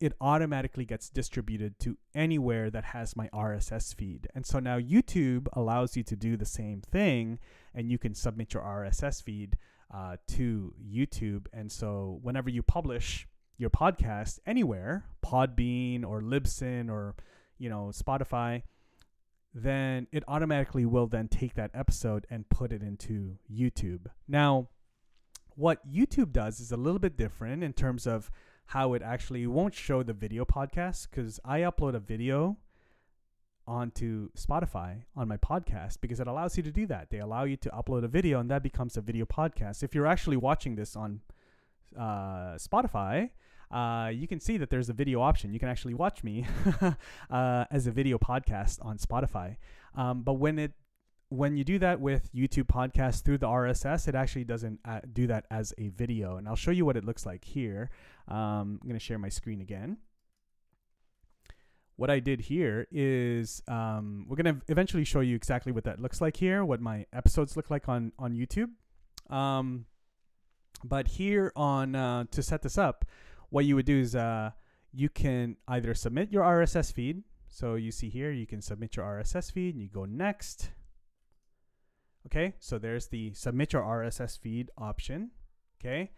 it 0.00 0.14
automatically 0.20 0.86
gets 0.86 1.10
distributed 1.10 1.78
to 1.78 1.98
anywhere 2.14 2.70
that 2.70 2.84
has 2.84 3.14
my 3.14 3.28
RSS 3.28 3.94
feed. 3.94 4.28
And 4.34 4.46
so 4.46 4.58
now 4.58 4.78
YouTube 4.78 5.46
allows 5.52 5.94
you 5.96 6.02
to 6.04 6.16
do 6.16 6.38
the 6.38 6.46
same 6.46 6.80
thing 6.80 7.38
and 7.74 7.90
you 7.90 7.98
can 7.98 8.14
submit 8.14 8.54
your 8.54 8.62
RSS 8.62 9.22
feed 9.22 9.58
uh, 9.92 10.16
to 10.28 10.72
YouTube. 10.82 11.46
And 11.52 11.70
so 11.70 12.18
whenever 12.22 12.48
you 12.48 12.62
publish 12.62 13.28
your 13.58 13.68
podcast 13.68 14.38
anywhere, 14.46 15.04
Podbean 15.22 16.02
or 16.04 16.22
Libsyn 16.22 16.90
or, 16.90 17.14
you 17.58 17.68
know, 17.68 17.92
Spotify, 17.92 18.62
then 19.52 20.06
it 20.12 20.24
automatically 20.26 20.86
will 20.86 21.08
then 21.08 21.28
take 21.28 21.54
that 21.54 21.70
episode 21.74 22.26
and 22.30 22.48
put 22.48 22.72
it 22.72 22.82
into 22.82 23.36
YouTube. 23.52 24.06
Now, 24.26 24.68
what 25.56 25.86
YouTube 25.86 26.32
does 26.32 26.58
is 26.60 26.72
a 26.72 26.76
little 26.76 27.00
bit 27.00 27.18
different 27.18 27.62
in 27.62 27.74
terms 27.74 28.06
of 28.06 28.30
how 28.70 28.94
it 28.94 29.02
actually 29.02 29.44
won't 29.48 29.74
show 29.74 30.00
the 30.04 30.12
video 30.12 30.44
podcast 30.44 31.08
because 31.10 31.40
I 31.44 31.62
upload 31.62 31.96
a 31.96 31.98
video 31.98 32.56
onto 33.66 34.30
Spotify 34.38 35.02
on 35.16 35.26
my 35.26 35.36
podcast 35.36 36.00
because 36.00 36.20
it 36.20 36.28
allows 36.28 36.56
you 36.56 36.62
to 36.62 36.70
do 36.70 36.86
that. 36.86 37.10
They 37.10 37.18
allow 37.18 37.42
you 37.42 37.56
to 37.56 37.70
upload 37.70 38.04
a 38.04 38.08
video 38.08 38.38
and 38.38 38.48
that 38.48 38.62
becomes 38.62 38.96
a 38.96 39.00
video 39.00 39.24
podcast. 39.24 39.82
If 39.82 39.92
you're 39.92 40.06
actually 40.06 40.36
watching 40.36 40.76
this 40.76 40.94
on 40.94 41.20
uh, 41.98 42.58
Spotify, 42.58 43.30
uh, 43.72 44.10
you 44.14 44.28
can 44.28 44.38
see 44.38 44.56
that 44.58 44.70
there's 44.70 44.88
a 44.88 44.92
video 44.92 45.20
option. 45.20 45.52
You 45.52 45.58
can 45.58 45.68
actually 45.68 45.94
watch 45.94 46.22
me 46.22 46.46
uh, 47.28 47.64
as 47.72 47.88
a 47.88 47.90
video 47.90 48.18
podcast 48.18 48.78
on 48.84 48.98
Spotify. 48.98 49.56
Um, 49.96 50.22
but 50.22 50.34
when 50.34 50.60
it 50.60 50.74
when 51.30 51.56
you 51.56 51.62
do 51.62 51.78
that 51.78 52.00
with 52.00 52.32
YouTube 52.34 52.64
podcast 52.64 53.22
through 53.22 53.38
the 53.38 53.46
RSS, 53.46 54.08
it 54.08 54.16
actually 54.16 54.44
doesn't 54.44 54.80
uh, 54.84 55.00
do 55.12 55.28
that 55.28 55.46
as 55.50 55.72
a 55.78 55.88
video. 55.90 56.36
And 56.36 56.48
I'll 56.48 56.56
show 56.56 56.72
you 56.72 56.84
what 56.84 56.96
it 56.96 57.04
looks 57.04 57.24
like 57.24 57.44
here. 57.44 57.88
Um, 58.26 58.80
I'm 58.82 58.88
going 58.88 58.94
to 58.94 59.04
share 59.04 59.18
my 59.18 59.28
screen 59.28 59.60
again. 59.60 59.98
What 61.94 62.10
I 62.10 62.18
did 62.18 62.40
here 62.40 62.88
is 62.90 63.62
um, 63.68 64.26
we're 64.28 64.36
going 64.36 64.56
to 64.56 64.60
eventually 64.68 65.04
show 65.04 65.20
you 65.20 65.36
exactly 65.36 65.70
what 65.70 65.84
that 65.84 66.00
looks 66.00 66.20
like 66.20 66.36
here, 66.36 66.64
what 66.64 66.80
my 66.80 67.06
episodes 67.12 67.56
look 67.56 67.70
like 67.70 67.88
on, 67.88 68.12
on 68.18 68.34
YouTube. 68.34 68.70
Um, 69.32 69.86
but 70.82 71.06
here 71.06 71.52
on 71.54 71.94
uh, 71.94 72.24
to 72.32 72.42
set 72.42 72.62
this 72.62 72.76
up, 72.76 73.04
what 73.50 73.66
you 73.66 73.76
would 73.76 73.86
do 73.86 74.00
is 74.00 74.16
uh, 74.16 74.50
you 74.92 75.08
can 75.08 75.58
either 75.68 75.94
submit 75.94 76.32
your 76.32 76.42
RSS 76.42 76.92
feed. 76.92 77.22
So 77.46 77.76
you 77.76 77.92
see 77.92 78.08
here, 78.08 78.32
you 78.32 78.46
can 78.46 78.62
submit 78.62 78.96
your 78.96 79.04
RSS 79.04 79.52
feed 79.52 79.74
and 79.74 79.82
you 79.82 79.88
go 79.88 80.06
next. 80.06 80.70
Okay, 82.26 82.54
so 82.58 82.78
there's 82.78 83.08
the 83.08 83.32
submit 83.32 83.72
your 83.72 83.82
RSS 83.82 84.38
feed 84.38 84.70
option. 84.76 85.30
Okay, 85.80 86.12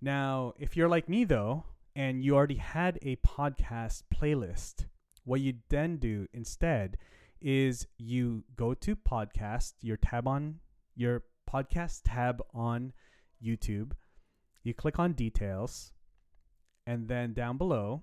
now 0.00 0.52
if 0.58 0.76
you're 0.76 0.88
like 0.88 1.08
me 1.08 1.24
though, 1.24 1.64
and 1.94 2.24
you 2.24 2.34
already 2.34 2.56
had 2.56 2.98
a 3.02 3.16
podcast 3.16 4.02
playlist, 4.12 4.86
what 5.24 5.40
you 5.40 5.54
then 5.68 5.96
do 5.96 6.26
instead 6.32 6.96
is 7.40 7.86
you 7.98 8.42
go 8.56 8.74
to 8.74 8.96
podcast, 8.96 9.74
your 9.80 9.96
tab 9.96 10.26
on 10.26 10.60
your 10.96 11.22
podcast 11.50 12.00
tab 12.04 12.42
on 12.52 12.92
YouTube, 13.42 13.92
you 14.62 14.74
click 14.74 14.98
on 14.98 15.12
details, 15.12 15.92
and 16.86 17.08
then 17.08 17.32
down 17.32 17.58
below, 17.58 18.02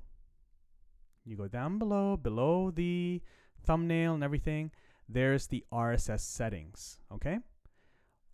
you 1.26 1.36
go 1.36 1.48
down 1.48 1.78
below, 1.80 2.16
below 2.18 2.72
the 2.72 3.22
thumbnail 3.66 4.14
and 4.14 4.24
everything, 4.24 4.72
there's 5.14 5.48
the 5.48 5.64
RSS 5.72 6.22
settings, 6.22 7.00
okay? 7.12 7.40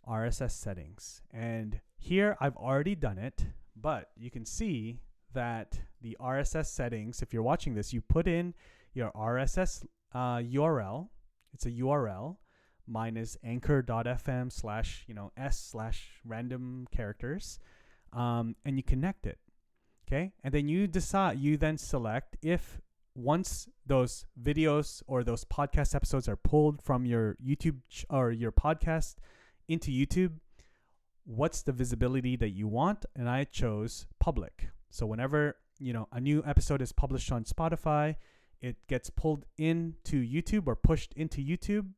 RSS 0.08 0.52
settings. 0.52 1.22
And 1.32 1.80
here 1.96 2.36
I've 2.40 2.56
already 2.56 2.94
done 2.94 3.18
it, 3.18 3.46
but 3.76 4.10
you 4.16 4.30
can 4.30 4.44
see 4.44 5.00
that 5.34 5.80
the 6.00 6.16
RSS 6.20 6.66
settings, 6.66 7.20
if 7.20 7.32
you're 7.32 7.42
watching 7.42 7.74
this, 7.74 7.92
you 7.92 8.00
put 8.00 8.26
in 8.26 8.54
your 8.94 9.10
RSS 9.12 9.84
uh, 10.14 10.38
URL. 10.38 11.08
It's 11.52 11.66
a 11.66 11.70
URL. 11.70 12.36
Mine 12.86 13.16
is 13.16 13.36
anchor.fm 13.44 14.50
slash, 14.50 15.04
you 15.06 15.14
know, 15.14 15.30
s 15.36 15.60
slash 15.60 16.10
random 16.24 16.86
characters. 16.90 17.58
Um, 18.12 18.56
and 18.64 18.76
you 18.76 18.82
connect 18.82 19.26
it. 19.26 19.38
Okay. 20.06 20.32
And 20.42 20.54
then 20.54 20.68
you 20.68 20.86
decide, 20.86 21.38
you 21.38 21.58
then 21.58 21.76
select 21.76 22.38
if 22.42 22.80
once 23.18 23.68
those 23.84 24.24
videos 24.40 25.02
or 25.08 25.24
those 25.24 25.44
podcast 25.44 25.92
episodes 25.92 26.28
are 26.28 26.36
pulled 26.36 26.80
from 26.80 27.04
your 27.04 27.36
YouTube 27.44 27.78
ch- 27.88 28.06
or 28.08 28.30
your 28.30 28.52
podcast 28.52 29.16
into 29.66 29.90
YouTube, 29.90 30.34
what's 31.24 31.62
the 31.62 31.72
visibility 31.72 32.36
that 32.36 32.50
you 32.50 32.68
want? 32.68 33.04
And 33.16 33.28
I 33.28 33.42
chose 33.42 34.06
public. 34.20 34.68
So 34.90 35.04
whenever, 35.04 35.56
you 35.80 35.92
know, 35.92 36.06
a 36.12 36.20
new 36.20 36.44
episode 36.46 36.80
is 36.80 36.92
published 36.92 37.32
on 37.32 37.42
Spotify, 37.42 38.14
it 38.60 38.76
gets 38.86 39.10
pulled 39.10 39.44
into 39.56 40.24
YouTube 40.24 40.68
or 40.68 40.76
pushed 40.76 41.12
into 41.14 41.40
YouTube 41.40 41.88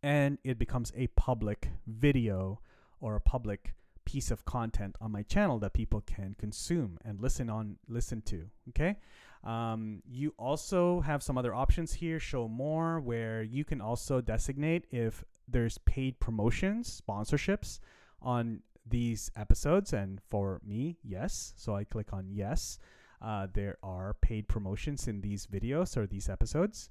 and 0.00 0.38
it 0.44 0.60
becomes 0.60 0.92
a 0.96 1.08
public 1.08 1.70
video 1.88 2.60
or 3.00 3.16
a 3.16 3.20
public 3.20 3.74
piece 4.08 4.30
of 4.30 4.46
content 4.46 4.96
on 5.02 5.12
my 5.12 5.22
channel 5.22 5.58
that 5.58 5.74
people 5.74 6.00
can 6.00 6.34
consume 6.38 6.96
and 7.04 7.20
listen 7.20 7.50
on 7.50 7.76
listen 7.88 8.22
to 8.22 8.48
okay? 8.70 8.96
Um, 9.44 10.02
you 10.08 10.32
also 10.38 11.00
have 11.02 11.22
some 11.22 11.36
other 11.36 11.54
options 11.54 11.92
here 11.92 12.18
show 12.18 12.48
more 12.48 13.00
where 13.00 13.42
you 13.42 13.66
can 13.66 13.82
also 13.82 14.22
designate 14.22 14.86
if 14.90 15.22
there's 15.46 15.76
paid 15.84 16.18
promotions 16.20 17.02
sponsorships 17.02 17.80
on 18.22 18.62
these 18.88 19.30
episodes. 19.36 19.92
And 19.92 20.22
for 20.30 20.62
me 20.64 20.96
yes. 21.02 21.52
So 21.56 21.76
i 21.76 21.84
click 21.84 22.14
on 22.14 22.30
yes. 22.30 22.78
Uh, 23.20 23.46
there 23.52 23.76
are 23.82 24.14
paid 24.22 24.48
promotions 24.48 25.06
in 25.06 25.20
these 25.20 25.46
videos 25.46 25.98
or 25.98 26.06
these 26.06 26.30
episodes. 26.30 26.88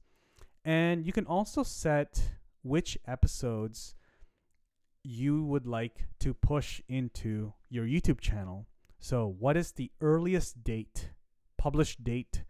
And 0.63 1.03
you 1.03 1.13
can 1.13 1.25
also 1.25 1.63
set 1.63 2.21
which 2.61 2.95
episodes 3.07 3.95
you 5.07 5.41
would 5.41 5.65
like 5.65 6.05
to 6.19 6.33
push 6.33 6.81
into 6.89 7.53
your 7.69 7.85
YouTube 7.85 8.19
channel. 8.19 8.67
So, 8.99 9.35
what 9.39 9.55
is 9.55 9.71
the 9.71 9.89
earliest 10.01 10.65
date, 10.65 11.11
published 11.57 12.03
date 12.03 12.43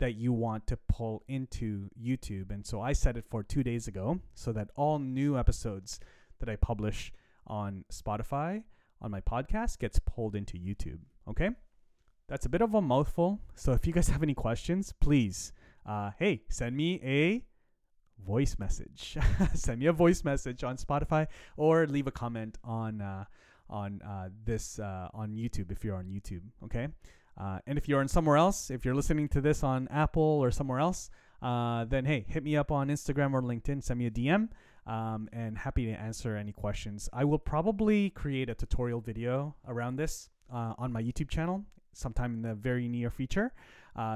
that 0.00 0.16
you 0.16 0.32
want 0.32 0.66
to 0.66 0.76
pull 0.88 1.22
into 1.28 1.88
YouTube? 2.00 2.50
And 2.50 2.66
so 2.66 2.80
I 2.80 2.92
set 2.92 3.16
it 3.16 3.24
for 3.30 3.44
two 3.44 3.62
days 3.62 3.86
ago 3.86 4.18
so 4.34 4.52
that 4.52 4.68
all 4.74 4.98
new 4.98 5.38
episodes 5.38 6.00
that 6.40 6.48
I 6.48 6.56
publish 6.56 7.12
on 7.46 7.84
Spotify 7.92 8.64
on 9.00 9.12
my 9.12 9.20
podcast 9.20 9.78
gets 9.78 10.00
pulled 10.00 10.34
into 10.34 10.58
YouTube. 10.58 10.98
Okay? 11.28 11.50
That's 12.26 12.46
a 12.46 12.48
bit 12.48 12.62
of 12.62 12.74
a 12.74 12.82
mouthful. 12.82 13.38
So 13.54 13.72
if 13.72 13.86
you 13.86 13.92
guys 13.92 14.08
have 14.08 14.24
any 14.24 14.34
questions, 14.34 14.92
please, 15.00 15.52
uh, 15.86 16.10
hey, 16.18 16.42
send 16.48 16.76
me 16.76 17.00
a 17.04 17.44
voice 18.18 18.56
message. 18.58 19.16
Send 19.54 19.80
me 19.80 19.86
a 19.86 19.92
voice 19.92 20.24
message 20.24 20.64
on 20.64 20.76
Spotify 20.76 21.26
or 21.56 21.86
leave 21.86 22.06
a 22.06 22.10
comment 22.10 22.58
on 22.64 23.00
uh, 23.00 23.24
on 23.68 24.00
uh, 24.02 24.28
this 24.44 24.78
uh, 24.78 25.08
on 25.14 25.34
YouTube 25.34 25.70
if 25.70 25.84
you're 25.84 25.96
on 25.96 26.06
YouTube. 26.06 26.42
Okay, 26.64 26.88
uh, 27.38 27.58
and 27.66 27.78
if 27.78 27.88
you're 27.88 28.00
on 28.00 28.08
somewhere 28.08 28.36
else, 28.36 28.70
if 28.70 28.84
you're 28.84 28.94
listening 28.94 29.28
to 29.28 29.40
this 29.40 29.62
on 29.62 29.88
Apple 29.88 30.22
or 30.22 30.50
somewhere 30.50 30.78
else, 30.78 31.10
uh, 31.40 31.84
then 31.84 32.04
hey, 32.04 32.24
hit 32.28 32.44
me 32.44 32.56
up 32.56 32.70
on 32.70 32.88
Instagram 32.88 33.32
or 33.32 33.42
LinkedIn. 33.42 33.82
Send 33.82 33.98
me 33.98 34.06
a 34.06 34.10
DM. 34.10 34.48
Um, 34.84 35.28
and 35.32 35.56
happy 35.56 35.86
to 35.86 35.92
answer 35.92 36.36
any 36.36 36.50
questions. 36.50 37.08
I 37.12 37.24
will 37.24 37.38
probably 37.38 38.10
create 38.10 38.50
a 38.50 38.54
tutorial 38.56 39.00
video 39.00 39.54
around 39.68 39.94
this 39.94 40.28
uh, 40.52 40.74
on 40.76 40.92
my 40.92 41.00
YouTube 41.00 41.28
channel 41.28 41.64
sometime 41.92 42.34
in 42.34 42.42
the 42.42 42.54
very 42.54 42.88
near 42.88 43.08
future, 43.08 43.52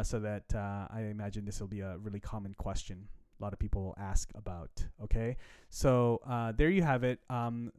so 0.02 0.18
that 0.18 0.52
I 0.56 1.02
imagine 1.02 1.44
this 1.44 1.60
will 1.60 1.68
be 1.68 1.82
a 1.82 1.98
really 1.98 2.18
common 2.18 2.54
question 2.54 3.06
a 3.38 3.42
lot 3.42 3.52
of 3.52 3.58
people 3.58 3.94
ask 3.98 4.30
about. 4.34 4.84
Okay, 5.02 5.36
so 5.70 6.20
uh, 6.28 6.52
there 6.52 6.70
you 6.70 6.82
have 6.82 7.04
it. 7.04 7.20
Um, 7.30 7.72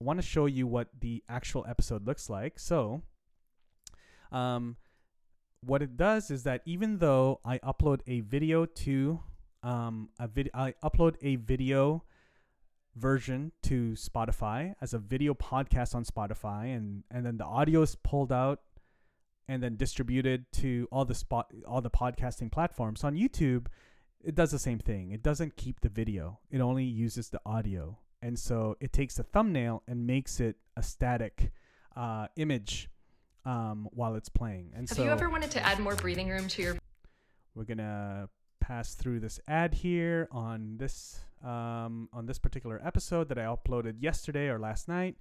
I 0.00 0.04
want 0.04 0.20
to 0.20 0.26
show 0.26 0.46
you 0.46 0.66
what 0.66 0.88
the 1.00 1.22
actual 1.28 1.66
episode 1.68 2.06
looks 2.06 2.30
like. 2.30 2.58
So, 2.58 3.02
um, 4.30 4.76
what 5.64 5.82
it 5.82 5.96
does 5.96 6.30
is 6.30 6.44
that 6.44 6.62
even 6.66 6.98
though 6.98 7.40
I 7.44 7.58
upload 7.58 8.00
a 8.06 8.20
video 8.20 8.64
to 8.64 9.20
um, 9.62 10.10
a 10.20 10.28
vid- 10.28 10.50
I 10.54 10.74
upload 10.84 11.16
a 11.22 11.36
video 11.36 12.04
version 12.94 13.52
to 13.62 13.92
Spotify 13.92 14.74
as 14.80 14.94
a 14.94 14.98
video 14.98 15.34
podcast 15.34 15.94
on 15.94 16.04
Spotify, 16.04 16.76
and 16.76 17.04
and 17.10 17.26
then 17.26 17.38
the 17.38 17.44
audio 17.44 17.82
is 17.82 17.96
pulled 17.96 18.32
out 18.32 18.60
and 19.48 19.62
then 19.62 19.76
distributed 19.76 20.44
to 20.52 20.86
all 20.92 21.04
the 21.04 21.14
spot 21.14 21.50
all 21.66 21.80
the 21.80 21.90
podcasting 21.90 22.52
platforms 22.52 23.02
on 23.02 23.16
YouTube 23.16 23.66
it 24.24 24.34
does 24.34 24.50
the 24.50 24.58
same 24.58 24.78
thing. 24.78 25.12
It 25.12 25.22
doesn't 25.22 25.56
keep 25.56 25.80
the 25.80 25.88
video. 25.88 26.38
It 26.50 26.60
only 26.60 26.84
uses 26.84 27.28
the 27.28 27.40
audio. 27.46 27.98
And 28.20 28.38
so 28.38 28.76
it 28.80 28.92
takes 28.92 29.14
the 29.14 29.22
thumbnail 29.22 29.82
and 29.86 30.06
makes 30.06 30.40
it 30.40 30.56
a 30.76 30.82
static 30.82 31.52
uh, 31.96 32.26
image 32.36 32.90
um, 33.44 33.88
while 33.92 34.14
it's 34.16 34.28
playing. 34.28 34.72
And 34.74 34.88
Have 34.88 34.96
so 34.96 35.04
you 35.04 35.10
ever 35.10 35.30
wanted 35.30 35.50
to 35.52 35.64
add 35.64 35.78
more 35.78 35.94
breathing 35.94 36.28
room 36.28 36.48
to 36.48 36.62
your 36.62 36.76
we're 37.54 37.64
gonna 37.64 38.28
pass 38.60 38.94
through 38.94 39.18
this 39.18 39.40
ad 39.48 39.74
here 39.74 40.28
on 40.30 40.76
this 40.76 41.20
um, 41.44 42.08
on 42.12 42.26
this 42.26 42.38
particular 42.38 42.80
episode 42.84 43.28
that 43.30 43.38
I 43.38 43.42
uploaded 43.42 43.96
yesterday 44.00 44.48
or 44.48 44.58
last 44.58 44.86
night, 44.86 45.16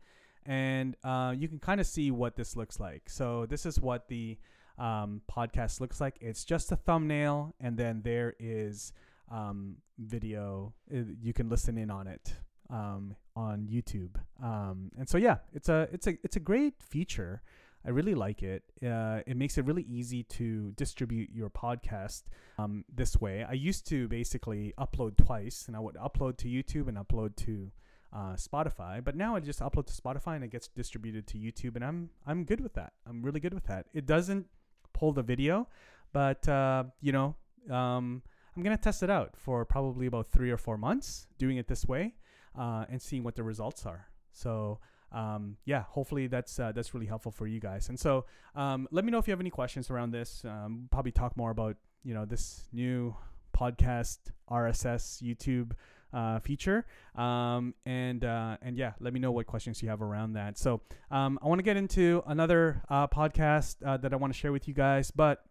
and 0.45 0.95
uh, 1.03 1.33
you 1.35 1.47
can 1.47 1.59
kind 1.59 1.79
of 1.79 1.87
see 1.87 2.11
what 2.11 2.35
this 2.35 2.55
looks 2.55 2.79
like. 2.79 3.09
So 3.09 3.45
this 3.47 3.65
is 3.65 3.79
what 3.79 4.07
the 4.07 4.37
um, 4.77 5.21
podcast 5.31 5.79
looks 5.79 5.99
like. 5.99 6.17
It's 6.21 6.43
just 6.43 6.71
a 6.71 6.75
thumbnail, 6.75 7.55
and 7.59 7.77
then 7.77 8.01
there 8.03 8.35
is 8.39 8.93
um, 9.31 9.77
video. 9.97 10.73
Uh, 10.93 10.99
you 11.21 11.33
can 11.33 11.49
listen 11.49 11.77
in 11.77 11.89
on 11.89 12.07
it 12.07 12.33
um, 12.69 13.15
on 13.35 13.67
YouTube. 13.67 14.15
Um, 14.41 14.91
and 14.97 15.07
so 15.07 15.17
yeah, 15.17 15.37
it's 15.53 15.69
a 15.69 15.87
it's 15.91 16.07
a 16.07 16.17
it's 16.23 16.35
a 16.35 16.41
great 16.41 16.81
feature. 16.81 17.41
I 17.85 17.89
really 17.91 18.15
like 18.15 18.43
it. 18.43 18.63
Uh, 18.85 19.21
it 19.25 19.37
makes 19.37 19.57
it 19.57 19.65
really 19.65 19.83
easy 19.83 20.23
to 20.23 20.71
distribute 20.71 21.29
your 21.31 21.49
podcast 21.49 22.23
um, 22.57 22.83
this 22.93 23.21
way. 23.21 23.45
I 23.47 23.53
used 23.53 23.87
to 23.87 24.07
basically 24.09 24.73
upload 24.77 25.15
twice, 25.15 25.65
and 25.67 25.75
I 25.75 25.79
would 25.79 25.95
upload 25.95 26.37
to 26.37 26.47
YouTube 26.47 26.89
and 26.89 26.97
upload 26.97 27.35
to 27.45 27.71
uh, 28.13 28.33
Spotify. 28.33 29.03
But 29.03 29.15
now 29.15 29.35
I 29.35 29.39
just 29.39 29.59
upload 29.59 29.85
to 29.87 30.01
Spotify 30.01 30.35
and 30.35 30.43
it 30.43 30.51
gets 30.51 30.67
distributed 30.67 31.27
to 31.27 31.37
YouTube, 31.37 31.75
and 31.75 31.85
I'm 31.85 32.09
I'm 32.25 32.43
good 32.43 32.61
with 32.61 32.73
that. 32.73 32.93
I'm 33.07 33.21
really 33.21 33.39
good 33.39 33.53
with 33.53 33.65
that. 33.67 33.85
It 33.93 34.05
doesn't 34.05 34.47
pull 34.97 35.13
the 35.13 35.23
video, 35.23 35.67
but 36.13 36.47
uh, 36.47 36.83
you 37.01 37.11
know, 37.11 37.35
um, 37.69 38.21
I'm 38.55 38.63
gonna 38.63 38.77
test 38.77 39.03
it 39.03 39.09
out 39.09 39.35
for 39.35 39.65
probably 39.65 40.07
about 40.07 40.27
three 40.27 40.51
or 40.51 40.57
four 40.57 40.77
months, 40.77 41.27
doing 41.37 41.57
it 41.57 41.67
this 41.67 41.85
way, 41.85 42.15
uh, 42.57 42.85
and 42.89 43.01
seeing 43.01 43.23
what 43.23 43.35
the 43.35 43.43
results 43.43 43.85
are. 43.85 44.07
So 44.31 44.79
um, 45.11 45.57
yeah, 45.65 45.83
hopefully 45.87 46.27
that's 46.27 46.59
uh, 46.59 46.71
that's 46.73 46.93
really 46.93 47.05
helpful 47.05 47.31
for 47.31 47.47
you 47.47 47.59
guys. 47.59 47.89
And 47.89 47.99
so 47.99 48.25
um, 48.55 48.87
let 48.91 49.05
me 49.05 49.11
know 49.11 49.19
if 49.19 49.27
you 49.27 49.31
have 49.31 49.39
any 49.39 49.49
questions 49.49 49.89
around 49.89 50.11
this. 50.11 50.43
Um, 50.43 50.87
probably 50.91 51.11
talk 51.11 51.37
more 51.37 51.51
about 51.51 51.77
you 52.03 52.13
know 52.13 52.25
this 52.25 52.67
new 52.73 53.15
podcast 53.57 54.19
RSS 54.49 55.21
YouTube 55.23 55.71
uh, 56.13 56.39
feature. 56.39 56.85
Um, 57.15 57.73
and 57.85 58.23
uh, 58.23 58.57
and 58.61 58.77
yeah, 58.77 58.93
let 58.99 59.13
me 59.13 59.19
know 59.19 59.31
what 59.31 59.45
questions 59.47 59.81
you 59.81 59.89
have 59.89 60.01
around 60.01 60.33
that. 60.33 60.57
So 60.57 60.81
um, 61.11 61.39
I 61.41 61.47
want 61.47 61.59
to 61.59 61.63
get 61.63 61.77
into 61.77 62.23
another 62.27 62.83
uh, 62.89 63.07
podcast 63.07 63.77
uh, 63.85 63.97
that 63.97 64.13
I 64.13 64.15
want 64.15 64.33
to 64.33 64.39
share 64.39 64.51
with 64.51 64.67
you 64.67 64.73
guys. 64.73 65.11
But 65.11 65.43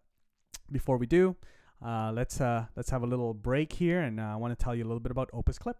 before 0.71 0.97
we 0.97 1.05
do, 1.05 1.35
uh, 1.85 2.11
let's 2.13 2.41
uh, 2.41 2.65
let's 2.75 2.89
have 2.89 3.03
a 3.03 3.07
little 3.07 3.33
break 3.33 3.73
here, 3.73 4.01
and 4.01 4.19
I 4.19 4.35
want 4.35 4.57
to 4.57 4.63
tell 4.63 4.75
you 4.75 4.83
a 4.83 4.87
little 4.87 4.99
bit 4.99 5.11
about 5.11 5.29
Opus 5.33 5.59
Clip. 5.59 5.77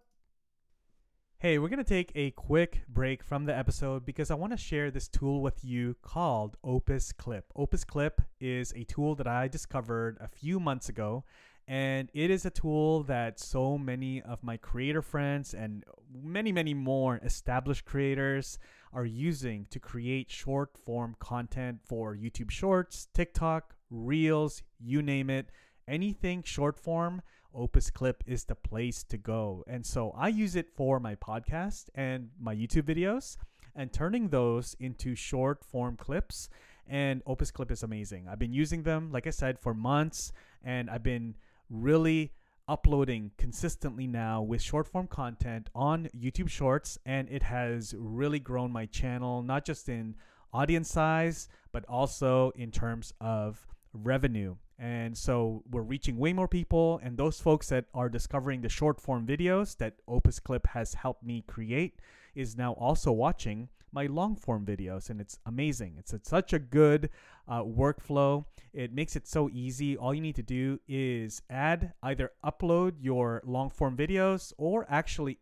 Hey, 1.40 1.60
we're 1.60 1.68
going 1.68 1.78
to 1.78 1.84
take 1.84 2.10
a 2.16 2.32
quick 2.32 2.82
break 2.88 3.22
from 3.22 3.44
the 3.44 3.56
episode 3.56 4.04
because 4.04 4.32
I 4.32 4.34
want 4.34 4.52
to 4.52 4.56
share 4.56 4.90
this 4.90 5.06
tool 5.06 5.40
with 5.40 5.64
you 5.64 5.94
called 6.02 6.56
Opus 6.64 7.12
Clip. 7.12 7.44
Opus 7.54 7.84
Clip 7.84 8.20
is 8.40 8.72
a 8.74 8.82
tool 8.82 9.14
that 9.14 9.28
I 9.28 9.46
discovered 9.46 10.18
a 10.20 10.26
few 10.26 10.58
months 10.58 10.88
ago, 10.88 11.22
and 11.68 12.08
it 12.14 12.30
is 12.30 12.46
a 12.46 12.50
tool 12.50 13.02
that 13.02 13.38
so 13.38 13.76
many 13.76 14.22
of 14.22 14.42
my 14.42 14.56
creator 14.56 15.02
friends 15.02 15.52
and 15.52 15.84
many, 16.10 16.50
many 16.50 16.72
more 16.72 17.20
established 17.22 17.84
creators 17.84 18.58
are 18.90 19.04
using 19.04 19.66
to 19.68 19.78
create 19.78 20.30
short 20.30 20.78
form 20.78 21.14
content 21.18 21.80
for 21.84 22.16
YouTube 22.16 22.50
Shorts, 22.50 23.08
TikTok, 23.12 23.74
Reels, 23.90 24.62
you 24.80 25.02
name 25.02 25.28
it, 25.28 25.50
anything 25.86 26.42
short 26.42 26.78
form 26.78 27.20
Opus 27.54 27.90
Clip 27.90 28.24
is 28.26 28.44
the 28.44 28.54
place 28.54 29.02
to 29.04 29.18
go. 29.18 29.62
And 29.66 29.84
so 29.84 30.12
I 30.16 30.28
use 30.28 30.56
it 30.56 30.70
for 30.74 30.98
my 30.98 31.16
podcast 31.16 31.90
and 31.94 32.30
my 32.40 32.54
YouTube 32.54 32.84
videos 32.84 33.36
and 33.74 33.92
turning 33.92 34.28
those 34.28 34.74
into 34.80 35.14
short 35.14 35.62
form 35.62 35.96
clips. 35.96 36.48
And 36.86 37.22
Opus 37.26 37.50
Clip 37.50 37.70
is 37.70 37.82
amazing. 37.82 38.26
I've 38.26 38.38
been 38.38 38.54
using 38.54 38.84
them, 38.84 39.12
like 39.12 39.26
I 39.26 39.30
said, 39.30 39.58
for 39.58 39.74
months, 39.74 40.32
and 40.64 40.88
I've 40.88 41.02
been 41.02 41.34
really 41.70 42.32
uploading 42.66 43.30
consistently 43.38 44.06
now 44.06 44.42
with 44.42 44.60
short 44.60 44.86
form 44.86 45.06
content 45.06 45.70
on 45.74 46.08
YouTube 46.16 46.50
Shorts, 46.50 46.98
and 47.06 47.28
it 47.30 47.42
has 47.42 47.94
really 47.96 48.38
grown 48.38 48.70
my 48.70 48.86
channel, 48.86 49.42
not 49.42 49.64
just 49.64 49.88
in 49.88 50.14
audience 50.52 50.90
size, 50.90 51.48
but 51.72 51.84
also 51.86 52.50
in 52.56 52.70
terms 52.70 53.12
of 53.20 53.66
revenue. 53.92 54.56
And 54.78 55.16
so 55.16 55.64
we're 55.70 55.82
reaching 55.82 56.18
way 56.18 56.32
more 56.32 56.46
people. 56.46 57.00
And 57.02 57.16
those 57.16 57.40
folks 57.40 57.68
that 57.68 57.86
are 57.94 58.08
discovering 58.08 58.60
the 58.60 58.68
short 58.68 59.00
form 59.00 59.26
videos 59.26 59.76
that 59.78 59.94
Opus 60.06 60.38
Clip 60.38 60.66
has 60.68 60.94
helped 60.94 61.24
me 61.24 61.42
create 61.46 62.00
is 62.34 62.56
now 62.56 62.72
also 62.74 63.10
watching 63.10 63.68
my 63.92 64.06
long 64.06 64.36
form 64.36 64.64
videos. 64.64 65.10
And 65.10 65.20
it's 65.20 65.38
amazing. 65.46 65.96
It's, 65.98 66.12
it's 66.12 66.28
such 66.28 66.52
a 66.52 66.58
good 66.58 67.10
uh, 67.46 67.62
workflow. 67.62 68.44
It 68.72 68.92
makes 68.92 69.16
it 69.16 69.26
so 69.26 69.48
easy. 69.50 69.96
All 69.96 70.14
you 70.14 70.20
need 70.20 70.36
to 70.36 70.42
do 70.42 70.80
is 70.88 71.42
add, 71.50 71.92
either 72.02 72.32
upload 72.44 72.94
your 73.00 73.42
long 73.44 73.70
form 73.70 73.96
videos 73.96 74.52
or 74.58 74.86
actually 74.88 75.38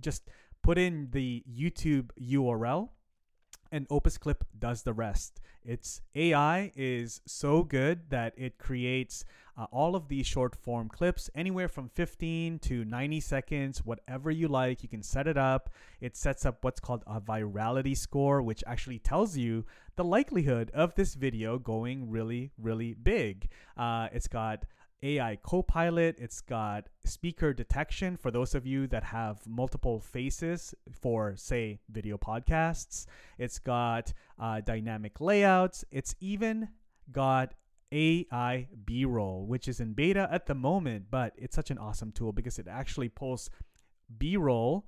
just 0.00 0.28
put 0.62 0.78
in 0.78 1.08
the 1.12 1.42
YouTube 1.50 2.10
URL 2.20 2.90
and 3.70 3.86
Opus 3.90 4.18
Clip 4.18 4.44
does 4.58 4.82
the 4.82 4.92
rest. 4.92 5.40
Its 5.64 6.00
AI 6.14 6.72
is 6.74 7.20
so 7.26 7.62
good 7.62 8.10
that 8.10 8.32
it 8.36 8.58
creates 8.58 9.24
uh, 9.58 9.66
all 9.72 9.96
of 9.96 10.08
these 10.08 10.26
short 10.26 10.54
form 10.54 10.88
clips, 10.88 11.28
anywhere 11.34 11.68
from 11.68 11.88
15 11.88 12.60
to 12.60 12.84
90 12.84 13.20
seconds, 13.20 13.84
whatever 13.84 14.30
you 14.30 14.46
like. 14.46 14.82
You 14.82 14.88
can 14.88 15.02
set 15.02 15.26
it 15.26 15.36
up. 15.36 15.70
It 16.00 16.16
sets 16.16 16.46
up 16.46 16.62
what's 16.62 16.78
called 16.78 17.02
a 17.06 17.20
virality 17.20 17.96
score, 17.96 18.40
which 18.40 18.62
actually 18.66 19.00
tells 19.00 19.36
you 19.36 19.64
the 19.96 20.04
likelihood 20.04 20.70
of 20.72 20.94
this 20.94 21.14
video 21.14 21.58
going 21.58 22.08
really, 22.08 22.52
really 22.56 22.94
big. 22.94 23.48
Uh, 23.76 24.08
it's 24.12 24.28
got 24.28 24.64
AI 25.02 25.36
Copilot. 25.42 26.16
It's 26.18 26.40
got 26.40 26.88
speaker 27.04 27.52
detection 27.52 28.16
for 28.16 28.30
those 28.30 28.54
of 28.54 28.66
you 28.66 28.86
that 28.88 29.04
have 29.04 29.46
multiple 29.46 30.00
faces 30.00 30.74
for, 30.90 31.34
say, 31.36 31.80
video 31.90 32.18
podcasts. 32.18 33.06
It's 33.38 33.58
got 33.58 34.12
uh, 34.38 34.60
dynamic 34.60 35.20
layouts. 35.20 35.84
It's 35.90 36.14
even 36.20 36.68
got 37.12 37.54
AI 37.92 38.68
B 38.84 39.04
roll, 39.04 39.46
which 39.46 39.68
is 39.68 39.80
in 39.80 39.92
beta 39.92 40.28
at 40.30 40.46
the 40.46 40.54
moment, 40.54 41.06
but 41.10 41.32
it's 41.36 41.56
such 41.56 41.70
an 41.70 41.78
awesome 41.78 42.12
tool 42.12 42.32
because 42.32 42.58
it 42.58 42.66
actually 42.68 43.08
pulls 43.08 43.50
B 44.18 44.36
roll 44.36 44.86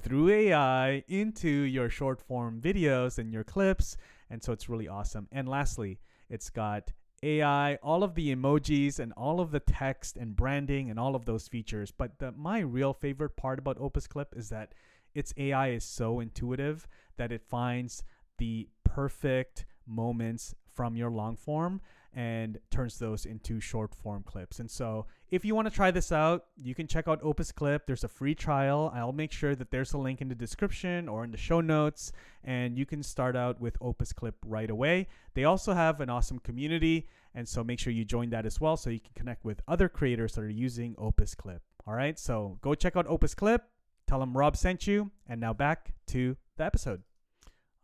through 0.00 0.30
AI 0.30 1.04
into 1.08 1.48
your 1.48 1.88
short 1.88 2.20
form 2.20 2.60
videos 2.60 3.18
and 3.18 3.32
your 3.32 3.44
clips. 3.44 3.96
And 4.30 4.42
so 4.42 4.52
it's 4.52 4.68
really 4.68 4.88
awesome. 4.88 5.28
And 5.30 5.48
lastly, 5.48 6.00
it's 6.28 6.50
got 6.50 6.92
AI, 7.22 7.76
all 7.76 8.02
of 8.02 8.14
the 8.14 8.34
emojis 8.34 8.98
and 8.98 9.12
all 9.12 9.40
of 9.40 9.50
the 9.50 9.60
text 9.60 10.16
and 10.16 10.34
branding 10.36 10.90
and 10.90 10.98
all 10.98 11.14
of 11.14 11.24
those 11.24 11.48
features. 11.48 11.90
But 11.90 12.18
the, 12.18 12.32
my 12.32 12.60
real 12.60 12.92
favorite 12.92 13.36
part 13.36 13.58
about 13.58 13.78
Opus 13.80 14.06
Clip 14.06 14.34
is 14.36 14.48
that 14.48 14.74
its 15.14 15.32
AI 15.36 15.70
is 15.70 15.84
so 15.84 16.20
intuitive 16.20 16.88
that 17.16 17.32
it 17.32 17.42
finds 17.48 18.02
the 18.38 18.68
perfect 18.84 19.66
moments 19.86 20.54
from 20.74 20.96
your 20.96 21.10
long 21.10 21.36
form 21.36 21.80
and 22.14 22.58
turns 22.70 22.98
those 22.98 23.24
into 23.24 23.60
short 23.60 23.94
form 23.94 24.22
clips. 24.22 24.58
And 24.58 24.70
so, 24.70 25.06
if 25.32 25.46
you 25.46 25.54
want 25.54 25.66
to 25.66 25.74
try 25.74 25.90
this 25.90 26.12
out, 26.12 26.44
you 26.56 26.74
can 26.74 26.86
check 26.86 27.08
out 27.08 27.18
Opus 27.22 27.52
Clip. 27.52 27.86
There's 27.86 28.04
a 28.04 28.08
free 28.08 28.34
trial. 28.34 28.92
I'll 28.94 29.14
make 29.14 29.32
sure 29.32 29.54
that 29.54 29.70
there's 29.70 29.94
a 29.94 29.98
link 29.98 30.20
in 30.20 30.28
the 30.28 30.34
description 30.34 31.08
or 31.08 31.24
in 31.24 31.30
the 31.30 31.38
show 31.38 31.62
notes, 31.62 32.12
and 32.44 32.76
you 32.76 32.84
can 32.84 33.02
start 33.02 33.34
out 33.34 33.58
with 33.58 33.78
Opus 33.80 34.12
Clip 34.12 34.34
right 34.44 34.68
away. 34.68 35.08
They 35.32 35.44
also 35.44 35.72
have 35.72 36.02
an 36.02 36.10
awesome 36.10 36.38
community, 36.38 37.08
and 37.34 37.48
so 37.48 37.64
make 37.64 37.78
sure 37.78 37.94
you 37.94 38.04
join 38.04 38.28
that 38.28 38.44
as 38.44 38.60
well 38.60 38.76
so 38.76 38.90
you 38.90 39.00
can 39.00 39.14
connect 39.14 39.42
with 39.42 39.62
other 39.66 39.88
creators 39.88 40.34
that 40.34 40.42
are 40.42 40.50
using 40.50 40.94
Opus 40.98 41.34
Clip. 41.34 41.62
All 41.86 41.94
right, 41.94 42.18
so 42.18 42.58
go 42.60 42.74
check 42.74 42.94
out 42.94 43.06
Opus 43.08 43.34
Clip. 43.34 43.64
Tell 44.06 44.20
them 44.20 44.36
Rob 44.36 44.54
sent 44.54 44.86
you, 44.86 45.12
and 45.26 45.40
now 45.40 45.54
back 45.54 45.94
to 46.08 46.36
the 46.58 46.64
episode. 46.64 47.04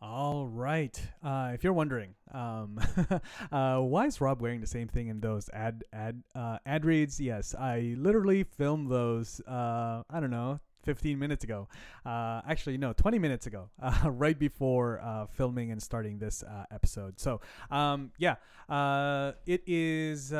All 0.00 0.46
right. 0.46 1.00
Uh, 1.24 1.50
if 1.54 1.64
you're 1.64 1.72
wondering, 1.72 2.14
um, 2.32 2.78
uh, 3.52 3.80
why 3.80 4.06
is 4.06 4.20
Rob 4.20 4.40
wearing 4.40 4.60
the 4.60 4.66
same 4.66 4.86
thing 4.86 5.08
in 5.08 5.20
those 5.20 5.50
ad 5.52 5.82
ad 5.92 6.22
uh, 6.36 6.58
ad 6.64 6.84
reads? 6.84 7.20
Yes, 7.20 7.52
I 7.52 7.96
literally 7.98 8.44
filmed 8.44 8.90
those. 8.90 9.40
Uh, 9.40 10.04
I 10.08 10.20
don't 10.20 10.30
know, 10.30 10.60
15 10.84 11.18
minutes 11.18 11.42
ago. 11.42 11.66
Uh, 12.06 12.42
actually, 12.48 12.78
no, 12.78 12.92
20 12.92 13.18
minutes 13.18 13.48
ago, 13.48 13.70
uh, 13.82 14.08
right 14.10 14.38
before 14.38 15.28
filming 15.32 15.72
and 15.72 15.82
starting 15.82 16.18
this 16.20 16.44
episode. 16.70 17.18
So, 17.18 17.40
um, 17.72 18.12
yeah, 18.18 18.36
it 19.46 19.62
is. 19.66 20.32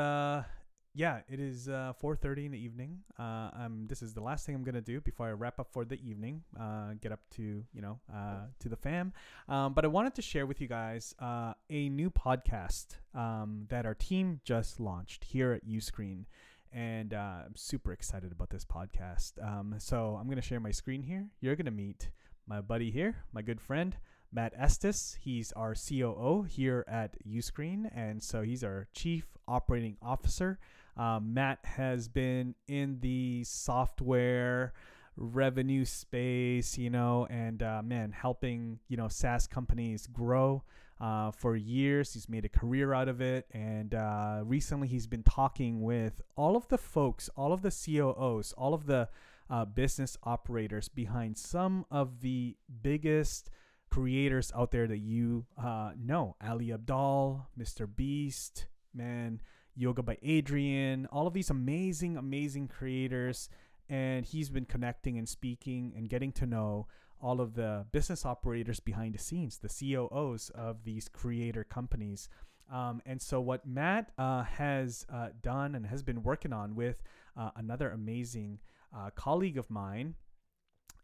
Yeah, 0.98 1.20
it 1.28 1.38
is 1.38 1.68
uh, 1.68 1.92
4:30 2.02 2.46
in 2.46 2.50
the 2.50 2.58
evening. 2.58 2.98
Uh, 3.16 3.50
um, 3.54 3.86
this 3.88 4.02
is 4.02 4.14
the 4.14 4.20
last 4.20 4.44
thing 4.44 4.56
I'm 4.56 4.64
gonna 4.64 4.80
do 4.80 5.00
before 5.00 5.28
I 5.28 5.30
wrap 5.30 5.60
up 5.60 5.68
for 5.70 5.84
the 5.84 5.94
evening. 6.04 6.42
Uh, 6.58 6.94
get 7.00 7.12
up 7.12 7.20
to 7.36 7.64
you 7.72 7.80
know 7.80 8.00
uh, 8.12 8.46
to 8.58 8.68
the 8.68 8.74
fam. 8.74 9.12
Um, 9.48 9.74
but 9.74 9.84
I 9.84 9.88
wanted 9.88 10.16
to 10.16 10.22
share 10.22 10.44
with 10.44 10.60
you 10.60 10.66
guys 10.66 11.14
uh, 11.20 11.52
a 11.70 11.88
new 11.88 12.10
podcast 12.10 12.96
um, 13.14 13.66
that 13.68 13.86
our 13.86 13.94
team 13.94 14.40
just 14.42 14.80
launched 14.80 15.22
here 15.22 15.52
at 15.52 15.64
UScreen, 15.64 16.24
and 16.72 17.14
uh, 17.14 17.46
I'm 17.46 17.54
super 17.54 17.92
excited 17.92 18.32
about 18.32 18.50
this 18.50 18.64
podcast. 18.64 19.40
Um, 19.40 19.76
so 19.78 20.18
I'm 20.20 20.28
gonna 20.28 20.42
share 20.42 20.58
my 20.58 20.72
screen 20.72 21.04
here. 21.04 21.28
You're 21.40 21.54
gonna 21.54 21.70
meet 21.70 22.10
my 22.44 22.60
buddy 22.60 22.90
here, 22.90 23.18
my 23.32 23.42
good 23.42 23.60
friend. 23.60 23.96
Matt 24.32 24.52
Estes. 24.58 25.16
He's 25.20 25.52
our 25.52 25.74
COO 25.74 26.42
here 26.42 26.84
at 26.86 27.16
Uscreen, 27.24 27.88
and 27.94 28.22
so 28.22 28.42
he's 28.42 28.62
our 28.62 28.88
Chief 28.92 29.38
Operating 29.46 29.96
Officer. 30.02 30.58
Um, 30.98 31.32
Matt 31.32 31.60
has 31.64 32.08
been 32.08 32.54
in 32.66 32.98
the 33.00 33.44
software 33.44 34.72
revenue 35.16 35.84
space, 35.84 36.76
you 36.76 36.90
know, 36.90 37.26
and 37.30 37.62
uh, 37.62 37.82
man, 37.84 38.12
helping 38.12 38.78
you 38.88 38.96
know 38.96 39.08
SaaS 39.08 39.46
companies 39.46 40.06
grow. 40.06 40.62
Uh, 41.00 41.30
for 41.30 41.54
years, 41.54 42.12
he's 42.14 42.28
made 42.28 42.44
a 42.44 42.48
career 42.48 42.92
out 42.92 43.08
of 43.08 43.20
it, 43.20 43.46
and 43.52 43.94
uh, 43.94 44.40
recently 44.44 44.88
he's 44.88 45.06
been 45.06 45.22
talking 45.22 45.80
with 45.80 46.20
all 46.36 46.56
of 46.56 46.66
the 46.68 46.78
folks, 46.78 47.30
all 47.36 47.52
of 47.52 47.62
the 47.62 47.70
COOs, 47.70 48.52
all 48.58 48.74
of 48.74 48.86
the 48.86 49.08
uh, 49.48 49.64
business 49.64 50.18
operators 50.24 50.88
behind 50.88 51.38
some 51.38 51.86
of 51.88 52.20
the 52.20 52.56
biggest 52.82 53.48
creators 53.90 54.52
out 54.56 54.72
there 54.72 54.88
that 54.88 54.98
you 54.98 55.46
uh, 55.62 55.92
know 55.96 56.34
Ali 56.44 56.68
Abdaal, 56.68 57.46
Mr. 57.58 57.88
Beast, 57.94 58.66
man, 58.92 59.40
Yoga 59.78 60.02
by 60.02 60.16
Adriene, 60.16 61.06
all 61.12 61.26
of 61.26 61.34
these 61.34 61.50
amazing, 61.50 62.16
amazing 62.16 62.68
creators. 62.68 63.48
And 63.88 64.26
he's 64.26 64.50
been 64.50 64.66
connecting 64.66 65.16
and 65.16 65.28
speaking 65.28 65.94
and 65.96 66.08
getting 66.08 66.32
to 66.32 66.46
know 66.46 66.88
all 67.20 67.40
of 67.40 67.54
the 67.54 67.86
business 67.90 68.26
operators 68.26 68.80
behind 68.80 69.14
the 69.14 69.18
scenes, 69.18 69.58
the 69.58 69.68
COOs 69.68 70.50
of 70.50 70.84
these 70.84 71.08
creator 71.08 71.64
companies. 71.64 72.28
Um, 72.70 73.00
and 73.06 73.20
so, 73.22 73.40
what 73.40 73.66
Matt 73.66 74.10
uh, 74.18 74.42
has 74.42 75.06
uh, 75.10 75.28
done 75.42 75.74
and 75.74 75.86
has 75.86 76.02
been 76.02 76.22
working 76.22 76.52
on 76.52 76.74
with 76.74 77.02
uh, 77.36 77.50
another 77.56 77.90
amazing 77.90 78.58
uh, 78.94 79.10
colleague 79.14 79.56
of 79.56 79.70
mine 79.70 80.16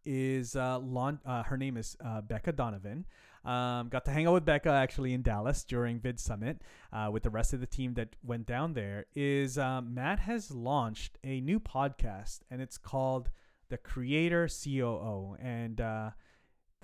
is 0.05 0.57
uh, 0.57 0.79
laun- 0.79 1.21
uh, 1.25 1.43
her 1.45 1.57
name 1.57 1.77
is 1.77 1.97
uh, 2.05 2.21
Becca 2.21 2.53
Donovan. 2.53 3.07
Um, 3.45 3.89
got 3.89 4.05
to 4.07 4.11
hang 4.11 4.27
out 4.27 4.35
with 4.35 4.45
Becca 4.45 4.71
actually 4.71 5.13
in 5.13 5.23
Dallas 5.23 5.65
during 5.65 6.01
Vid 6.01 6.19
Summit 6.19 6.63
uh, 6.93 7.11
with 7.13 7.23
the 7.23 7.31
rest 7.31 7.53
of 7.53 7.61
the 7.61 7.67
team 7.67 7.95
that 7.95 8.17
went 8.23 8.47
down 8.47 8.75
there. 8.75 9.07
Is 9.15 9.59
uh, 9.59 9.81
Matt 9.83 10.21
has 10.21 10.51
launched 10.51 11.19
a 11.23 11.41
new 11.41 11.61
podcast 11.61 12.41
and 12.51 12.63
it's 12.63 12.79
called 12.79 13.31
The 13.69 13.77
Creator 13.77 14.49
COO 14.49 15.37
and 15.41 15.81
uh, 15.81 16.11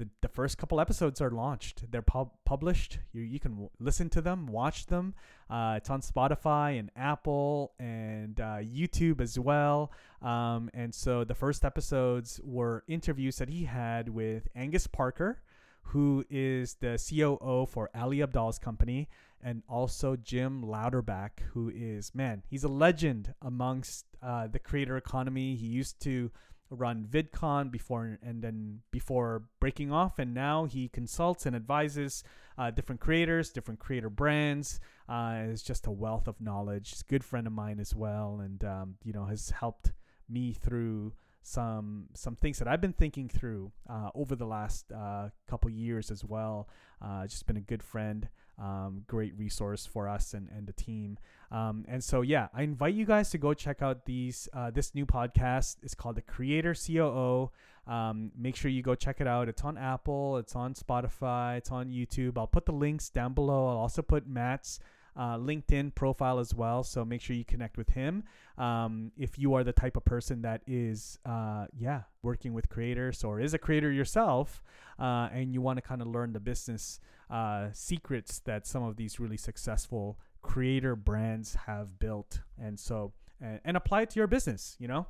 the, 0.01 0.09
the 0.23 0.29
first 0.29 0.57
couple 0.57 0.81
episodes 0.81 1.20
are 1.20 1.31
launched. 1.31 1.90
They're 1.90 2.01
pub- 2.01 2.33
published. 2.46 2.99
You, 3.12 3.20
you 3.20 3.38
can 3.38 3.53
w- 3.53 3.70
listen 3.79 4.09
to 4.11 4.23
them, 4.23 4.46
watch 4.46 4.87
them. 4.87 5.14
Uh, 5.51 5.75
it's 5.77 5.90
on 5.90 6.01
Spotify 6.01 6.79
and 6.79 6.90
Apple 6.96 7.75
and 7.79 8.40
uh, 8.40 8.61
YouTube 8.62 9.20
as 9.20 9.38
well. 9.38 9.92
Um, 10.23 10.70
and 10.73 10.94
so 10.94 11.23
the 11.25 11.35
first 11.35 11.66
episodes 11.66 12.40
were 12.42 12.83
interviews 12.88 13.37
that 13.37 13.51
he 13.51 13.64
had 13.64 14.09
with 14.09 14.49
Angus 14.57 14.87
Parker, 14.87 15.42
who 15.90 16.24
is 16.31 16.74
the 16.81 16.98
COO 16.98 17.66
for 17.66 17.90
Ali 17.94 18.18
Abdaal's 18.18 18.59
company, 18.59 19.09
and 19.42 19.62
also 19.68 20.16
Jim 20.16 20.62
Louderback, 20.62 21.40
who 21.53 21.70
is, 21.74 22.14
man, 22.14 22.42
he's 22.48 22.64
a 22.64 22.68
legend 22.68 23.35
amongst 23.42 24.05
uh, 24.22 24.46
the 24.46 24.59
creator 24.59 24.96
economy. 24.96 25.57
He 25.57 25.66
used 25.66 26.00
to 26.03 26.31
run 26.70 27.09
VidCon 27.11 27.72
before 27.72 28.18
and 28.22 28.42
then 28.42 28.81
before 28.92 29.42
breaking 29.59 29.90
off, 29.90 30.18
and 30.20 30.33
now 30.33 30.66
he 30.66 30.88
consults 30.88 31.44
and 31.44 31.57
advises 31.57 32.22
uh, 32.57 32.70
different 32.70 33.00
creators, 33.00 33.50
different 33.50 33.81
creator 33.81 34.11
brands. 34.11 34.79
Uh, 35.09 35.46
is 35.48 35.62
just 35.62 35.88
a 35.88 35.90
wealth 35.90 36.29
of 36.29 36.40
knowledge. 36.40 36.90
He's 36.90 37.00
a 37.00 37.11
good 37.11 37.24
friend 37.24 37.48
of 37.48 37.53
mine 37.53 37.81
as 37.81 37.96
well, 37.96 38.40
and 38.40 38.62
um, 38.62 38.94
you 39.03 39.12
know 39.12 39.24
has 39.24 39.50
helped 39.50 39.92
me 40.29 40.53
through 40.53 41.14
some 41.42 42.07
some 42.14 42.37
things 42.37 42.59
that 42.59 42.68
I've 42.68 42.81
been 42.81 42.92
thinking 42.92 43.29
through 43.29 43.72
uh, 43.88 44.11
over 44.14 44.37
the 44.37 44.46
last 44.46 44.92
uh, 44.92 45.31
couple 45.48 45.70
years 45.70 46.11
as 46.11 46.24
well. 46.24 46.68
Uh, 47.03 47.26
just 47.26 47.46
been 47.46 47.57
a 47.57 47.62
good 47.62 47.83
friend, 47.83 48.29
um, 48.59 49.05
great 49.07 49.37
resource 49.38 49.87
for 49.87 50.09
us 50.09 50.35
and, 50.35 50.48
and 50.50 50.66
the 50.66 50.72
team. 50.72 51.18
Um, 51.50 51.85
and 51.88 52.05
so 52.05 52.20
yeah, 52.20 52.48
I 52.55 52.62
invite 52.62 52.94
you 52.94 53.07
guys 53.07 53.31
to 53.31 53.38
go 53.38 53.55
check 53.55 53.83
out 53.83 54.05
these 54.05 54.48
uh, 54.53 54.70
this 54.70 54.94
new 54.94 55.07
podcast. 55.07 55.76
It's 55.83 55.94
called 55.94 56.16
the 56.16 56.22
Creator 56.22 56.74
COO. 56.74 57.50
Um, 57.87 58.31
make 58.38 58.55
sure 58.55 58.70
you 58.70 58.83
go 58.83 58.94
check 58.94 59.20
it 59.20 59.26
out. 59.26 59.48
It's 59.48 59.62
on 59.62 59.79
Apple, 59.79 60.37
it's 60.37 60.55
on 60.55 60.74
Spotify, 60.74 61.57
it's 61.57 61.70
on 61.70 61.90
YouTube. 61.90 62.37
I'll 62.37 62.46
put 62.46 62.66
the 62.66 62.72
links 62.72 63.09
down 63.09 63.33
below. 63.33 63.68
I'll 63.68 63.79
also 63.79 64.03
put 64.03 64.29
Matt's 64.29 64.79
uh, 65.16 65.37
LinkedIn 65.37 65.94
profile 65.94 66.38
as 66.38 66.55
well. 66.55 66.83
So 66.83 67.05
make 67.05 67.20
sure 67.20 67.37
you 67.37 67.44
connect 67.44 67.77
with 67.77 67.90
him. 67.90 68.25
Um, 68.59 69.12
if 69.16 69.38
you 69.38 69.55
are 69.55 69.64
the 69.64 69.73
type 69.73 69.96
of 69.96 70.05
person 70.05 70.42
that 70.42 70.62
is, 70.66 71.18
uh, 71.25 71.66
yeah, 71.77 72.03
working 72.23 72.53
with 72.53 72.68
creators 72.68 73.25
or 73.25 73.40
is 73.40 73.55
a 73.55 73.59
creator 73.59 73.90
yourself, 73.90 74.62
uh, 74.99 75.29
and 75.33 75.55
you 75.55 75.61
want 75.61 75.79
to 75.79 75.83
kind 75.83 76.03
of 76.03 76.09
learn 76.09 76.33
the 76.33 76.40
business 76.40 77.01
uh, 77.31 77.68
secrets 77.73 78.40
that 78.40 78.66
some 78.66 78.83
of 78.83 78.96
these 78.96 79.20
really 79.20 79.37
successful 79.37 80.18
creator 80.42 80.96
brands 80.96 81.57
have 81.66 81.99
built, 81.99 82.40
and 82.59 82.79
so 82.79 83.12
and, 83.40 83.61
and 83.64 83.77
apply 83.77 84.03
it 84.03 84.11
to 84.11 84.18
your 84.18 84.27
business. 84.27 84.77
You 84.79 84.88
know, 84.88 85.07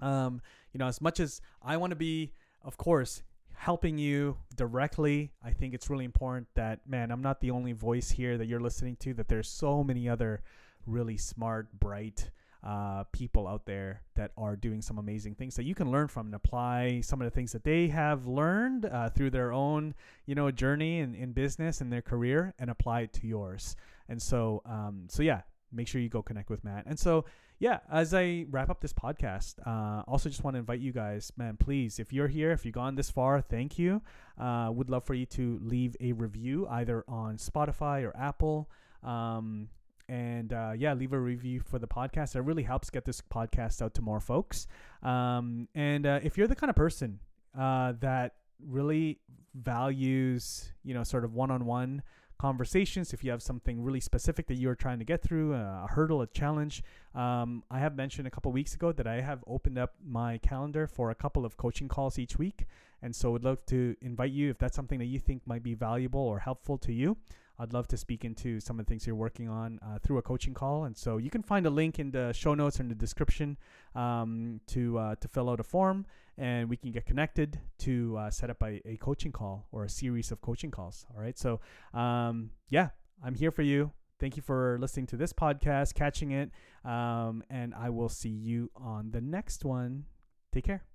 um, 0.00 0.40
you 0.72 0.78
know, 0.78 0.86
as 0.86 1.00
much 1.00 1.20
as 1.20 1.40
I 1.62 1.76
want 1.76 1.90
to 1.90 1.96
be, 1.96 2.32
of 2.62 2.76
course, 2.76 3.22
helping 3.60 3.98
you 3.98 4.38
directly. 4.56 5.30
I 5.44 5.50
think 5.50 5.74
it's 5.74 5.90
really 5.90 6.06
important 6.06 6.48
that, 6.54 6.80
man, 6.88 7.10
I'm 7.10 7.20
not 7.20 7.42
the 7.42 7.50
only 7.50 7.72
voice 7.72 8.10
here 8.10 8.38
that 8.38 8.46
you're 8.46 8.58
listening 8.58 8.96
to, 9.00 9.12
that 9.12 9.28
there's 9.28 9.50
so 9.50 9.84
many 9.84 10.08
other 10.08 10.42
really 10.86 11.18
smart, 11.18 11.68
bright 11.78 12.30
uh, 12.64 13.04
people 13.12 13.46
out 13.46 13.66
there 13.66 14.00
that 14.14 14.30
are 14.38 14.56
doing 14.56 14.80
some 14.80 14.96
amazing 14.96 15.34
things 15.34 15.56
that 15.56 15.64
you 15.64 15.74
can 15.74 15.90
learn 15.90 16.08
from 16.08 16.28
and 16.28 16.34
apply 16.34 17.02
some 17.02 17.20
of 17.20 17.26
the 17.26 17.30
things 17.30 17.52
that 17.52 17.62
they 17.62 17.88
have 17.88 18.26
learned 18.26 18.86
uh, 18.86 19.10
through 19.10 19.28
their 19.28 19.52
own, 19.52 19.94
you 20.24 20.34
know, 20.34 20.50
journey 20.50 21.00
in, 21.00 21.14
in 21.14 21.32
business 21.32 21.82
and 21.82 21.92
their 21.92 22.00
career 22.00 22.54
and 22.58 22.70
apply 22.70 23.02
it 23.02 23.12
to 23.12 23.26
yours. 23.26 23.76
And 24.08 24.22
so, 24.22 24.62
um, 24.64 25.04
so 25.10 25.22
yeah, 25.22 25.42
make 25.70 25.86
sure 25.86 26.00
you 26.00 26.08
go 26.08 26.22
connect 26.22 26.48
with 26.48 26.64
Matt. 26.64 26.84
And 26.86 26.98
so, 26.98 27.26
yeah, 27.60 27.80
as 27.92 28.14
I 28.14 28.46
wrap 28.50 28.70
up 28.70 28.80
this 28.80 28.94
podcast, 28.94 29.56
uh, 29.66 30.02
also 30.08 30.30
just 30.30 30.42
want 30.42 30.54
to 30.54 30.58
invite 30.58 30.80
you 30.80 30.92
guys, 30.92 31.30
man, 31.36 31.58
please, 31.58 31.98
if 31.98 32.10
you're 32.10 32.26
here, 32.26 32.52
if 32.52 32.64
you've 32.64 32.74
gone 32.74 32.94
this 32.94 33.10
far, 33.10 33.42
thank 33.42 33.78
you. 33.78 34.00
Uh, 34.38 34.70
would 34.72 34.88
love 34.88 35.04
for 35.04 35.12
you 35.12 35.26
to 35.26 35.60
leave 35.62 35.94
a 36.00 36.12
review 36.12 36.66
either 36.70 37.04
on 37.06 37.36
Spotify 37.36 38.02
or 38.02 38.16
Apple. 38.16 38.70
Um, 39.02 39.68
and 40.08 40.54
uh, 40.54 40.72
yeah, 40.74 40.94
leave 40.94 41.12
a 41.12 41.20
review 41.20 41.60
for 41.60 41.78
the 41.78 41.86
podcast. 41.86 42.34
It 42.34 42.40
really 42.40 42.62
helps 42.62 42.88
get 42.88 43.04
this 43.04 43.20
podcast 43.20 43.82
out 43.82 43.92
to 43.94 44.02
more 44.02 44.20
folks. 44.20 44.66
Um, 45.02 45.68
and 45.74 46.06
uh, 46.06 46.20
if 46.22 46.38
you're 46.38 46.48
the 46.48 46.56
kind 46.56 46.70
of 46.70 46.76
person 46.76 47.20
uh, 47.56 47.92
that 48.00 48.36
really 48.66 49.20
values, 49.54 50.72
you 50.82 50.94
know, 50.94 51.04
sort 51.04 51.24
of 51.24 51.34
one-on-one 51.34 52.02
conversations, 52.40 53.12
if 53.12 53.22
you 53.22 53.30
have 53.30 53.42
something 53.42 53.82
really 53.82 54.00
specific 54.00 54.46
that 54.46 54.54
you're 54.54 54.74
trying 54.74 54.98
to 54.98 55.04
get 55.04 55.20
through, 55.20 55.52
uh, 55.52 55.84
a 55.84 55.88
hurdle, 55.90 56.22
a 56.22 56.26
challenge, 56.26 56.82
um, 57.14 57.62
I 57.70 57.78
have 57.80 57.94
mentioned 57.94 58.26
a 58.26 58.30
couple 58.30 58.50
weeks 58.50 58.74
ago 58.74 58.92
that 58.92 59.06
I 59.06 59.20
have 59.20 59.44
opened 59.46 59.76
up 59.76 59.92
my 60.02 60.38
calendar 60.38 60.86
for 60.86 61.10
a 61.10 61.14
couple 61.14 61.44
of 61.44 61.58
coaching 61.58 61.86
calls 61.86 62.18
each 62.18 62.38
week. 62.38 62.64
And 63.02 63.14
so 63.14 63.30
would 63.32 63.44
love 63.44 63.66
to 63.66 63.94
invite 64.00 64.32
you 64.32 64.48
if 64.48 64.56
that's 64.58 64.74
something 64.74 64.98
that 65.00 65.10
you 65.14 65.18
think 65.18 65.46
might 65.46 65.62
be 65.62 65.74
valuable 65.74 66.20
or 66.20 66.38
helpful 66.38 66.78
to 66.78 66.92
you. 66.92 67.18
I'd 67.58 67.74
love 67.74 67.88
to 67.88 67.98
speak 67.98 68.24
into 68.24 68.58
some 68.58 68.80
of 68.80 68.86
the 68.86 68.88
things 68.88 69.06
you're 69.06 69.14
working 69.14 69.50
on 69.50 69.78
uh, 69.82 69.98
through 69.98 70.16
a 70.16 70.22
coaching 70.22 70.54
call. 70.54 70.84
And 70.84 70.96
so 70.96 71.18
you 71.18 71.28
can 71.28 71.42
find 71.42 71.66
a 71.66 71.70
link 71.70 71.98
in 71.98 72.10
the 72.10 72.32
show 72.32 72.54
notes 72.54 72.80
or 72.80 72.84
in 72.84 72.88
the 72.88 72.94
description 72.94 73.58
um, 73.94 74.60
to 74.68 74.98
uh, 74.98 75.14
to 75.16 75.28
fill 75.28 75.50
out 75.50 75.60
a 75.60 75.62
form, 75.62 76.06
and 76.40 76.70
we 76.70 76.76
can 76.76 76.90
get 76.90 77.04
connected 77.04 77.60
to 77.80 78.16
uh, 78.16 78.30
set 78.30 78.48
up 78.48 78.62
a, 78.62 78.80
a 78.88 78.96
coaching 78.96 79.30
call 79.30 79.68
or 79.70 79.84
a 79.84 79.88
series 79.88 80.32
of 80.32 80.40
coaching 80.40 80.70
calls. 80.70 81.06
All 81.14 81.22
right. 81.22 81.38
So 81.38 81.60
um, 81.92 82.50
yeah, 82.70 82.88
I'm 83.22 83.34
here 83.34 83.50
for 83.50 83.62
you. 83.62 83.92
Thank 84.18 84.36
you 84.36 84.42
for 84.42 84.78
listening 84.80 85.06
to 85.08 85.16
this 85.16 85.32
podcast, 85.32 85.94
catching 85.94 86.32
it, 86.32 86.50
um, 86.84 87.42
and 87.48 87.74
I 87.74 87.88
will 87.88 88.10
see 88.10 88.28
you 88.28 88.70
on 88.76 89.12
the 89.12 89.20
next 89.20 89.64
one. 89.64 90.04
Take 90.52 90.64
care. 90.64 90.89